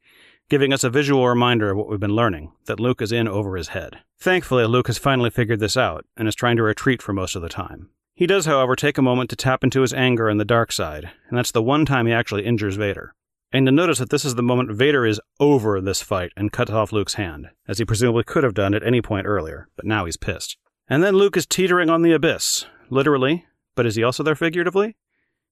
giving 0.49 0.73
us 0.73 0.83
a 0.83 0.89
visual 0.89 1.27
reminder 1.27 1.69
of 1.69 1.77
what 1.77 1.87
we've 1.87 1.99
been 1.99 2.15
learning 2.15 2.51
that 2.65 2.79
Luke 2.79 3.01
is 3.01 3.11
in 3.11 3.27
over 3.27 3.55
his 3.55 3.69
head. 3.69 3.99
Thankfully, 4.19 4.65
Luke 4.65 4.87
has 4.87 4.97
finally 4.97 5.29
figured 5.29 5.59
this 5.59 5.77
out 5.77 6.05
and 6.17 6.27
is 6.27 6.35
trying 6.35 6.57
to 6.57 6.63
retreat 6.63 7.01
for 7.01 7.13
most 7.13 7.35
of 7.35 7.41
the 7.41 7.49
time. 7.49 7.89
He 8.15 8.27
does, 8.27 8.47
however, 8.47 8.75
take 8.75 8.97
a 8.97 9.03
moment 9.03 9.29
to 9.29 9.35
tap 9.35 9.63
into 9.63 9.81
his 9.81 9.93
anger 9.93 10.27
and 10.27 10.39
the 10.39 10.45
dark 10.45 10.71
side, 10.71 11.11
and 11.29 11.37
that's 11.37 11.51
the 11.51 11.61
one 11.61 11.85
time 11.85 12.07
he 12.07 12.11
actually 12.11 12.45
injures 12.45 12.75
Vader. 12.75 13.13
And 13.51 13.65
to 13.65 13.71
notice 13.71 13.99
that 13.99 14.09
this 14.09 14.25
is 14.25 14.35
the 14.35 14.43
moment 14.43 14.71
Vader 14.71 15.05
is 15.05 15.21
over 15.39 15.79
this 15.79 16.01
fight 16.01 16.31
and 16.35 16.51
cuts 16.51 16.71
off 16.71 16.91
Luke's 16.91 17.13
hand, 17.13 17.49
as 17.67 17.77
he 17.77 17.85
presumably 17.85 18.23
could 18.23 18.43
have 18.43 18.53
done 18.53 18.73
at 18.73 18.85
any 18.85 19.01
point 19.01 19.25
earlier, 19.25 19.69
but 19.75 19.85
now 19.85 20.05
he's 20.05 20.17
pissed. 20.17 20.57
And 20.87 21.03
then 21.03 21.15
Luke 21.15 21.37
is 21.37 21.45
teetering 21.45 21.89
on 21.89 22.01
the 22.01 22.11
abyss, 22.11 22.65
literally, 22.89 23.45
but 23.75 23.85
is 23.85 23.95
he 23.95 24.03
also 24.03 24.23
there 24.23 24.35
figuratively? 24.35 24.97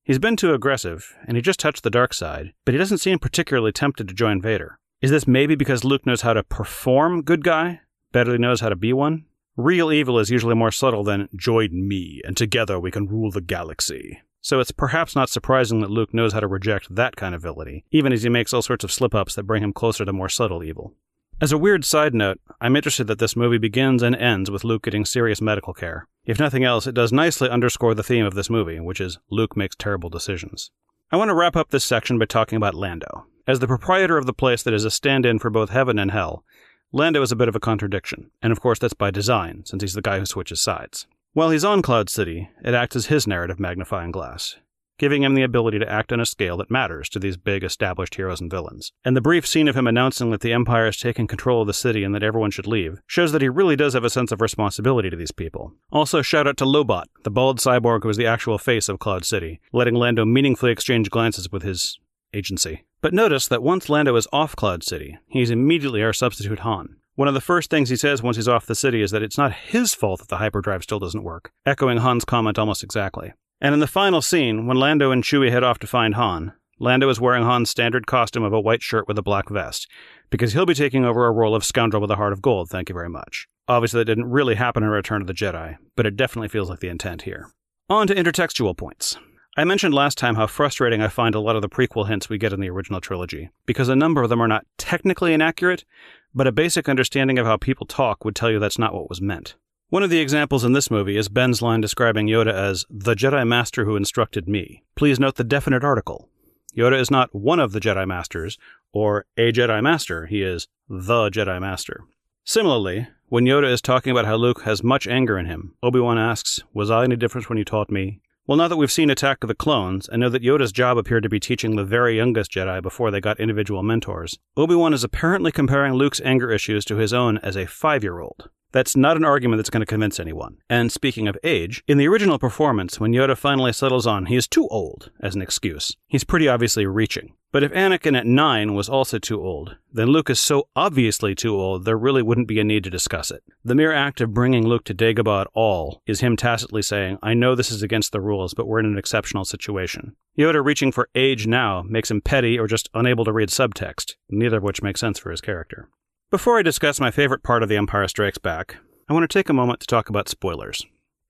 He's 0.04 0.20
been 0.20 0.36
too 0.36 0.54
aggressive, 0.54 1.16
and 1.28 1.38
he 1.38 1.42
just 1.42 1.60
touched 1.60 1.84
the 1.84 1.90
dark 1.90 2.14
side, 2.14 2.54
but 2.66 2.74
he 2.74 2.78
doesn't 2.78 2.98
seem 2.98 3.20
particularly 3.20 3.72
tempted 3.72 4.08
to 4.08 4.14
join 4.14 4.42
Vader. 4.42 4.80
Is 5.00 5.12
this 5.12 5.28
maybe 5.28 5.54
because 5.54 5.84
Luke 5.84 6.08
knows 6.08 6.22
how 6.22 6.34
to 6.34 6.42
perform 6.42 7.22
good 7.22 7.44
guy 7.44 7.82
better 8.12 8.32
than 8.32 8.42
he 8.42 8.48
knows 8.48 8.62
how 8.62 8.70
to 8.70 8.76
be 8.76 8.94
one? 8.94 9.26
Real 9.56 9.92
evil 9.92 10.18
is 10.18 10.32
usually 10.32 10.56
more 10.56 10.72
subtle 10.72 11.04
than 11.04 11.30
join 11.36 11.88
me 11.88 12.20
and 12.26 12.36
together 12.36 12.80
we 12.80 12.90
can 12.90 13.08
rule 13.08 13.30
the 13.30 13.42
galaxy. 13.42 14.22
So 14.42 14.60
it's 14.60 14.72
perhaps 14.72 15.16
not 15.16 15.30
surprising 15.30 15.82
that 15.82 15.92
Luke 15.92 16.16
knows 16.16 16.34
how 16.34 16.40
to 16.40 16.48
reject 16.48 16.96
that 16.96 17.16
kind 17.16 17.36
of 17.36 17.44
villainy, 17.44 17.86
even 17.92 18.12
as 18.12 18.24
he 18.24 18.30
makes 18.30 18.54
all 18.54 18.64
sorts 18.64 18.84
of 18.84 18.92
slip 18.92 19.14
ups 19.14 19.36
that 19.36 19.44
bring 19.44 19.62
him 19.62 19.72
closer 19.72 20.04
to 20.04 20.12
more 20.12 20.30
subtle 20.30 20.64
evil. 20.64 20.96
As 21.40 21.52
a 21.52 21.60
weird 21.60 21.86
side 21.86 22.16
note, 22.16 22.40
I'm 22.60 22.76
interested 22.76 23.06
that 23.06 23.20
this 23.20 23.36
movie 23.36 23.60
begins 23.60 24.02
and 24.02 24.16
ends 24.16 24.50
with 24.50 24.64
Luke 24.64 24.82
getting 24.82 25.06
serious 25.06 25.42
medical 25.42 25.76
care. 25.76 26.08
If 26.26 26.40
nothing 26.40 26.64
else, 26.64 26.88
it 26.88 26.96
does 26.96 27.14
nicely 27.14 27.50
underscore 27.50 27.94
the 27.94 28.02
theme 28.02 28.26
of 28.26 28.34
this 28.34 28.50
movie, 28.50 28.80
which 28.80 29.00
is 29.00 29.20
Luke 29.30 29.56
makes 29.56 29.76
terrible 29.76 30.10
decisions. 30.10 30.72
I 31.12 31.18
want 31.18 31.30
to 31.30 31.36
wrap 31.36 31.56
up 31.56 31.70
this 31.70 31.84
section 31.84 32.18
by 32.18 32.26
talking 32.26 32.58
about 32.58 32.74
Lando. 32.74 33.28
As 33.48 33.60
the 33.60 33.68
proprietor 33.68 34.18
of 34.18 34.26
the 34.26 34.34
place 34.34 34.62
that 34.64 34.74
is 34.74 34.86
a 34.86 34.92
stand 34.92 35.26
in 35.26 35.40
for 35.40 35.50
both 35.50 35.70
heaven 35.70 35.98
and 35.98 36.12
hell, 36.12 36.44
Lando 36.92 37.22
is 37.22 37.32
a 37.32 37.36
bit 37.36 37.48
of 37.48 37.56
a 37.56 37.60
contradiction, 37.60 38.30
and 38.42 38.52
of 38.52 38.62
course 38.62 38.78
that's 38.78 38.94
by 38.94 39.10
design, 39.10 39.64
since 39.66 39.82
he's 39.82 39.94
the 39.94 40.02
guy 40.02 40.20
who 40.20 40.26
switches 40.26 40.62
sides. 40.62 41.08
While 41.34 41.52
he's 41.52 41.66
on 41.66 41.82
Cloud 41.82 42.10
City, 42.10 42.50
it 42.64 42.74
acts 42.74 42.96
as 42.96 43.06
his 43.08 43.26
narrative 43.26 43.60
magnifying 43.60 44.12
glass 44.12 44.58
giving 44.98 45.24
him 45.24 45.36
the 45.36 45.44
ability 45.44 45.80
to 45.80 45.92
act 45.92 46.12
on 46.12 46.20
a 46.20 46.26
scale 46.26 46.58
that 46.58 46.72
matters 46.72 47.10
to 47.10 47.20
these 47.20 47.38
big 47.38 47.64
established 47.64 48.16
heroes 48.16 48.42
and 48.42 48.50
villains. 48.50 48.92
And 49.06 49.16
the 49.16 49.22
brief 49.22 49.46
scene 49.46 49.68
of 49.68 49.76
him 49.76 49.88
announcing 49.88 50.32
that 50.32 50.42
the 50.42 50.54
Empire 50.54 50.86
has 50.86 50.98
taken 50.98 51.28
control 51.28 51.62
of 51.62 51.68
the 51.68 51.74
city 51.74 52.04
and 52.04 52.14
that 52.16 52.24
everyone 52.24 52.52
should 52.52 52.68
leave 52.68 53.00
shows 53.06 53.32
that 53.32 53.42
he 53.42 53.50
really 53.50 53.76
does 53.76 53.94
have 53.94 54.04
a 54.04 54.10
sense 54.10 54.32
of 54.32 54.42
responsibility 54.42 55.10
to 55.10 55.16
these 55.16 55.32
people. 55.32 55.74
Also, 55.92 56.22
shout 56.22 56.48
out 56.48 56.58
to 56.58 56.66
Lobot, 56.66 57.06
the 57.24 57.32
bald 57.32 57.60
cyborg 57.60 58.04
who 58.04 58.10
is 58.10 58.18
the 58.18 58.26
actual 58.26 58.58
face 58.58 58.90
of 58.90 59.00
Cloud 59.00 59.26
City, 59.26 59.60
letting 59.72 59.96
Lando 59.96 60.26
meaningfully 60.26 60.72
exchange 60.72 61.10
glances 61.10 61.52
with 61.52 61.64
his 61.64 62.00
agency. 62.34 62.84
But 63.02 63.14
notice 63.14 63.48
that 63.48 63.62
once 63.62 63.90
Lando 63.90 64.16
is 64.16 64.28
off 64.34 64.56
Cloud 64.56 64.84
City, 64.84 65.18
he's 65.28 65.52
immediately 65.52 66.02
our 66.02 66.14
substitute 66.14 66.60
Han. 66.60 66.96
One 67.16 67.28
of 67.28 67.34
the 67.34 67.42
first 67.42 67.70
things 67.70 67.90
he 67.90 67.96
says 67.96 68.24
once 68.24 68.38
he's 68.38 68.48
off 68.48 68.66
the 68.66 68.76
city 68.76 69.02
is 69.02 69.12
that 69.12 69.24
it's 69.24 69.38
not 69.38 69.54
his 69.54 69.94
fault 69.94 70.20
that 70.20 70.30
the 70.30 70.38
hyperdrive 70.38 70.84
still 70.84 71.00
doesn't 71.00 71.24
work, 71.24 71.52
echoing 71.66 72.00
Han's 72.00 72.26
comment 72.26 72.60
almost 72.60 72.84
exactly. 72.84 73.34
And 73.60 73.74
in 73.74 73.80
the 73.80 73.88
final 73.88 74.22
scene, 74.22 74.68
when 74.68 74.78
Lando 74.78 75.12
and 75.12 75.24
Chewie 75.24 75.52
head 75.52 75.64
off 75.64 75.80
to 75.80 75.88
find 75.88 76.16
Han, 76.16 76.54
Lando 76.80 77.10
is 77.10 77.20
wearing 77.20 77.44
Han's 77.44 77.72
standard 77.72 78.06
costume 78.06 78.44
of 78.44 78.54
a 78.54 78.62
white 78.62 78.84
shirt 78.84 79.08
with 79.08 79.18
a 79.18 79.24
black 79.24 79.50
vest, 79.50 79.88
because 80.30 80.54
he'll 80.54 80.68
be 80.68 80.76
taking 80.76 81.06
over 81.06 81.26
a 81.26 81.32
role 81.32 81.56
of 81.56 81.66
scoundrel 81.66 82.02
with 82.02 82.12
a 82.12 82.18
heart 82.18 82.34
of 82.34 82.42
gold, 82.42 82.70
thank 82.70 82.90
you 82.90 82.94
very 82.94 83.10
much. 83.10 83.48
Obviously, 83.68 84.00
that 84.00 84.06
didn't 84.06 84.30
really 84.30 84.56
happen 84.56 84.84
in 84.84 84.90
Return 84.90 85.22
of 85.22 85.28
the 85.28 85.34
Jedi, 85.34 85.78
but 85.96 86.06
it 86.06 86.16
definitely 86.16 86.50
feels 86.50 86.70
like 86.70 86.80
the 86.80 86.90
intent 86.90 87.24
here. 87.24 87.50
On 87.90 88.06
to 88.06 88.14
intertextual 88.14 88.78
points. 88.78 89.18
I 89.60 89.64
mentioned 89.64 89.96
last 89.96 90.20
time 90.20 90.36
how 90.36 90.46
frustrating 90.46 91.02
I 91.02 91.08
find 91.08 91.34
a 91.34 91.40
lot 91.40 91.56
of 91.56 91.64
the 91.64 91.68
prequel 91.68 92.08
hints 92.08 92.30
we 92.30 92.38
get 92.38 92.54
in 92.54 92.60
the 92.60 92.70
original 92.70 93.02
trilogy, 93.02 93.50
because 93.66 93.90
a 93.90 93.96
number 93.96 94.22
of 94.22 94.30
them 94.30 94.40
are 94.40 94.48
not 94.48 94.68
technically 94.78 95.34
inaccurate, 95.34 95.84
but 96.32 96.46
a 96.46 96.52
basic 96.52 96.88
understanding 96.88 97.40
of 97.40 97.48
how 97.48 97.58
people 97.58 97.88
talk 97.88 98.24
would 98.24 98.36
tell 98.36 98.52
you 98.52 98.60
that's 98.60 98.78
not 98.78 98.94
what 98.94 99.10
was 99.10 99.20
meant. 99.20 99.56
One 99.90 100.04
of 100.04 100.12
the 100.12 100.20
examples 100.20 100.64
in 100.64 100.74
this 100.74 100.92
movie 100.92 101.18
is 101.18 101.28
Ben's 101.28 101.64
line 101.64 101.82
describing 101.82 102.28
Yoda 102.28 102.54
as 102.54 102.86
the 102.88 103.16
Jedi 103.16 103.48
Master 103.48 103.84
who 103.84 103.96
instructed 103.96 104.48
me. 104.48 104.84
Please 104.96 105.20
note 105.20 105.38
the 105.38 105.44
definite 105.44 105.84
article. 105.84 106.30
Yoda 106.78 107.00
is 107.00 107.10
not 107.10 107.34
one 107.34 107.60
of 107.60 107.72
the 107.72 107.80
Jedi 107.80 108.08
Masters 108.08 108.60
or 108.94 109.26
a 109.38 109.52
Jedi 109.52 109.82
Master, 109.82 110.28
he 110.28 110.44
is 110.44 110.68
the 110.88 111.32
Jedi 111.32 111.60
Master. 111.60 112.04
Similarly, 112.44 113.08
when 113.30 113.46
Yoda 113.46 113.72
is 113.72 113.82
talking 113.82 114.12
about 114.12 114.26
how 114.26 114.36
Luke 114.36 114.62
has 114.62 114.84
much 114.84 115.08
anger 115.08 115.36
in 115.40 115.48
him, 115.48 115.74
Obi 115.82 116.00
Wan 116.00 116.20
asks, 116.20 116.62
Was 116.76 116.92
I 116.92 117.06
any 117.06 117.16
different 117.16 117.50
when 117.50 117.58
you 117.58 117.66
taught 117.66 117.90
me? 117.90 118.22
Well, 118.48 118.58
now 118.58 118.70
that 118.70 118.78
we've 118.78 118.90
seen 118.90 119.10
Attack 119.10 119.44
of 119.44 119.50
the 119.50 119.56
Clones 119.56 120.08
and 120.08 120.22
know 120.22 120.30
that 120.30 120.42
Yoda's 120.42 120.72
job 120.72 120.98
appeared 120.98 121.24
to 121.24 121.30
be 121.30 121.38
teaching 121.38 121.76
the 121.76 121.84
very 121.84 122.16
youngest 122.16 122.50
Jedi 122.50 122.82
before 122.82 123.12
they 123.12 123.20
got 123.20 123.42
individual 123.42 123.84
mentors, 123.84 124.40
Obi 124.56 124.74
Wan 124.74 124.94
is 124.94 125.04
apparently 125.04 125.52
comparing 125.52 125.96
Luke's 125.96 126.22
anger 126.24 126.50
issues 126.50 126.86
to 126.86 126.96
his 126.96 127.12
own 127.12 127.40
as 127.40 127.58
a 127.58 127.66
five 127.66 128.04
year 128.04 128.22
old. 128.22 128.50
That's 128.72 128.96
not 128.96 129.18
an 129.18 129.26
argument 129.26 129.58
that's 129.60 129.70
going 129.70 129.82
to 129.82 129.86
convince 129.86 130.18
anyone. 130.18 130.60
And 130.70 130.94
speaking 130.94 131.28
of 131.28 131.38
age, 131.44 131.84
in 131.90 131.98
the 131.98 132.08
original 132.08 132.40
performance, 132.40 133.02
when 133.02 133.12
Yoda 133.12 133.36
finally 133.36 133.74
settles 133.74 134.08
on 134.08 134.28
he 134.28 134.38
is 134.38 134.48
too 134.48 134.70
old 134.70 135.12
as 135.20 135.36
an 135.36 135.42
excuse, 135.42 135.98
he's 136.08 136.24
pretty 136.24 136.48
obviously 136.48 136.86
reaching. 136.86 137.34
But 137.52 137.64
if 137.64 137.72
Anakin 137.72 138.18
at 138.18 138.26
9 138.26 138.74
was 138.74 138.90
also 138.90 139.20
too 139.20 139.42
old, 139.42 139.78
then 139.92 140.08
Luke 140.08 140.30
is 140.30 140.40
so 140.40 140.68
obviously 140.76 141.34
too 141.34 141.56
old 141.56 141.86
there 141.86 141.98
really 141.98 142.22
wouldn't 142.22 142.48
be 142.48 142.60
a 142.60 142.64
need 142.64 142.84
to 142.84 142.90
discuss 142.90 143.32
it. 143.32 143.42
The 143.64 143.76
mere 143.76 143.94
act 143.94 144.20
of 144.20 144.34
bringing 144.34 144.68
Luke 144.68 144.84
to 144.86 144.94
Dagobah 144.94 145.42
at 145.42 145.48
all 145.54 146.02
is 146.06 146.20
him 146.20 146.36
tacitly 146.36 146.82
saying, 146.82 147.20
I 147.24 147.34
know 147.34 147.56
this 147.56 147.72
is 147.72 147.82
against 147.82 148.12
the 148.12 148.20
rules, 148.20 148.54
but 148.54 148.68
we're 148.68 148.80
in 148.80 148.86
an 148.86 148.98
exceptional 148.98 149.46
situation. 149.46 150.16
Yoda 150.38 150.64
reaching 150.64 150.92
for 150.92 151.10
age 151.16 151.48
now 151.48 151.84
makes 151.84 152.12
him 152.12 152.22
petty 152.22 152.60
or 152.60 152.68
just 152.68 152.90
unable 152.94 153.24
to 153.24 153.34
read 153.34 153.50
subtext, 153.50 154.16
neither 154.30 154.58
of 154.58 154.64
which 154.64 154.84
makes 154.84 155.00
sense 155.00 155.18
for 155.18 155.32
his 155.32 155.42
character. 155.42 155.90
Before 156.30 156.60
I 156.60 156.64
discuss 156.64 157.00
my 157.00 157.12
favorite 157.12 157.44
part 157.44 157.64
of 157.64 157.70
The 157.70 157.78
Empire 157.78 158.10
Strikes 158.10 158.38
Back, 158.38 158.76
I 159.08 159.14
want 159.14 159.24
to 159.24 159.34
take 159.34 159.48
a 159.48 159.54
moment 159.54 159.80
to 159.80 159.88
talk 159.88 160.10
about 160.10 160.28
spoilers. 160.28 160.86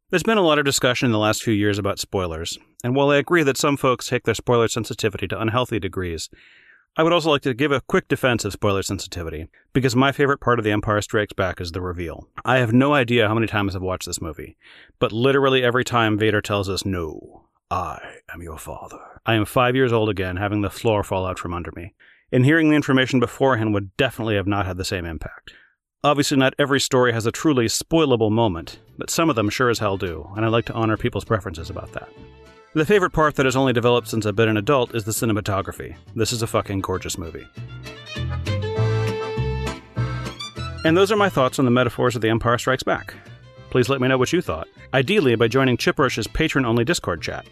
There's 0.10 0.24
been 0.24 0.38
a 0.38 0.42
lot 0.42 0.58
of 0.58 0.64
discussion 0.64 1.08
in 1.08 1.12
the 1.12 1.20
last 1.20 1.44
few 1.44 1.54
years 1.54 1.78
about 1.78 2.00
spoilers, 2.00 2.58
and 2.82 2.96
while 2.96 3.10
I 3.10 3.18
agree 3.18 3.44
that 3.44 3.58
some 3.58 3.76
folks 3.76 4.08
take 4.08 4.24
their 4.24 4.34
spoiler 4.34 4.70
sensitivity 4.70 5.28
to 5.28 5.42
unhealthy 5.42 5.80
degrees, 5.80 6.30
I 6.96 7.04
would 7.04 7.12
also 7.12 7.30
like 7.30 7.42
to 7.42 7.54
give 7.54 7.74
a 7.74 7.82
quick 7.82 8.08
defense 8.08 8.46
of 8.46 8.54
spoiler 8.54 8.84
sensitivity, 8.84 9.50
because 9.74 9.98
my 9.98 10.14
favorite 10.14 10.40
part 10.40 10.60
of 10.60 10.64
The 10.64 10.72
Empire 10.72 11.02
Strikes 11.02 11.34
Back 11.34 11.60
is 11.60 11.74
the 11.74 11.82
reveal. 11.82 12.30
I 12.46 12.60
have 12.60 12.72
no 12.72 12.94
idea 12.94 13.28
how 13.28 13.34
many 13.34 13.48
times 13.48 13.76
I've 13.76 13.82
watched 13.82 14.06
this 14.06 14.22
movie, 14.22 14.56
but 14.98 15.12
literally 15.12 15.62
every 15.62 15.84
time 15.84 16.18
Vader 16.18 16.42
tells 16.42 16.70
us, 16.70 16.86
No, 16.86 17.50
I 17.70 18.00
am 18.34 18.42
your 18.42 18.58
father, 18.58 19.00
I 19.26 19.34
am 19.34 19.44
five 19.44 19.76
years 19.76 19.92
old 19.92 20.08
again, 20.08 20.38
having 20.38 20.62
the 20.62 20.70
floor 20.70 21.04
fall 21.04 21.26
out 21.26 21.38
from 21.38 21.54
under 21.54 21.74
me 21.76 21.94
and 22.32 22.46
hearing 22.46 22.70
the 22.70 22.76
information 22.76 23.20
beforehand 23.20 23.74
would 23.74 23.96
definitely 23.98 24.36
have 24.36 24.48
not 24.48 24.66
had 24.66 24.78
the 24.78 24.86
same 24.86 25.06
impact. 25.06 25.54
Obviously, 26.04 26.38
not 26.38 26.54
every 26.60 26.80
story 26.80 27.12
has 27.12 27.26
a 27.26 27.32
truly 27.32 27.66
spoilable 27.66 28.30
moment, 28.30 28.80
but 29.00 29.10
some 29.10 29.32
of 29.32 29.36
them 29.36 29.50
sure 29.50 29.70
as 29.70 29.80
hell 29.80 29.98
do, 29.98 30.30
and 30.36 30.46
I 30.46 30.48
like 30.48 30.66
to 30.66 30.74
honor 30.74 30.96
people's 30.96 31.26
preferences 31.26 31.72
about 31.72 31.92
that. 31.94 32.08
The 32.76 32.86
favorite 32.86 33.14
part 33.14 33.36
that 33.36 33.48
has 33.48 33.56
only 33.56 33.74
developed 33.74 34.08
since 34.08 34.26
I've 34.28 34.36
been 34.36 34.48
an 34.48 34.58
adult 34.58 34.94
is 34.94 35.06
the 35.06 35.12
cinematography. 35.12 35.96
This 36.16 36.32
is 36.32 36.44
a 36.44 36.48
fucking 36.48 36.82
gorgeous 36.82 37.18
movie. 37.18 37.48
And 40.86 40.96
those 40.96 41.12
are 41.12 41.18
my 41.18 41.30
thoughts 41.30 41.58
on 41.58 41.66
the 41.66 41.72
metaphors 41.72 42.16
of 42.16 42.22
The 42.22 42.30
Empire 42.30 42.60
Strikes 42.60 42.84
Back. 42.84 43.16
Please 43.72 43.90
let 43.90 44.00
me 44.00 44.08
know 44.08 44.20
what 44.20 44.32
you 44.32 44.42
thought, 44.42 44.68
ideally 44.94 45.36
by 45.36 45.48
joining 45.48 45.78
Chipperish's 45.78 46.28
patron 46.28 46.64
only 46.64 46.86
Discord 46.86 47.24
chat. 47.24 47.48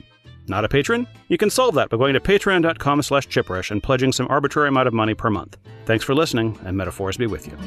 Not 0.47 0.63
a 0.63 0.69
patron? 0.69 1.07
You 1.29 1.39
can 1.39 1.49
solve 1.49 1.73
that 1.75 1.89
by 1.89 1.97
going 1.97 2.13
to 2.13 2.19
patreon.com 2.19 3.01
slash 3.01 3.27
chipperish 3.27 3.71
and 3.71 3.81
pledging 3.81 4.11
some 4.11 4.27
arbitrary 4.29 4.69
amount 4.69 4.87
of 4.87 4.93
money 4.93 5.15
per 5.15 5.31
month. 5.31 5.57
Thanks 5.85 6.05
for 6.05 6.13
listening, 6.13 6.59
and 6.63 6.77
metaphors 6.77 7.17
be 7.17 7.25
with 7.25 7.47
you. 7.47 7.57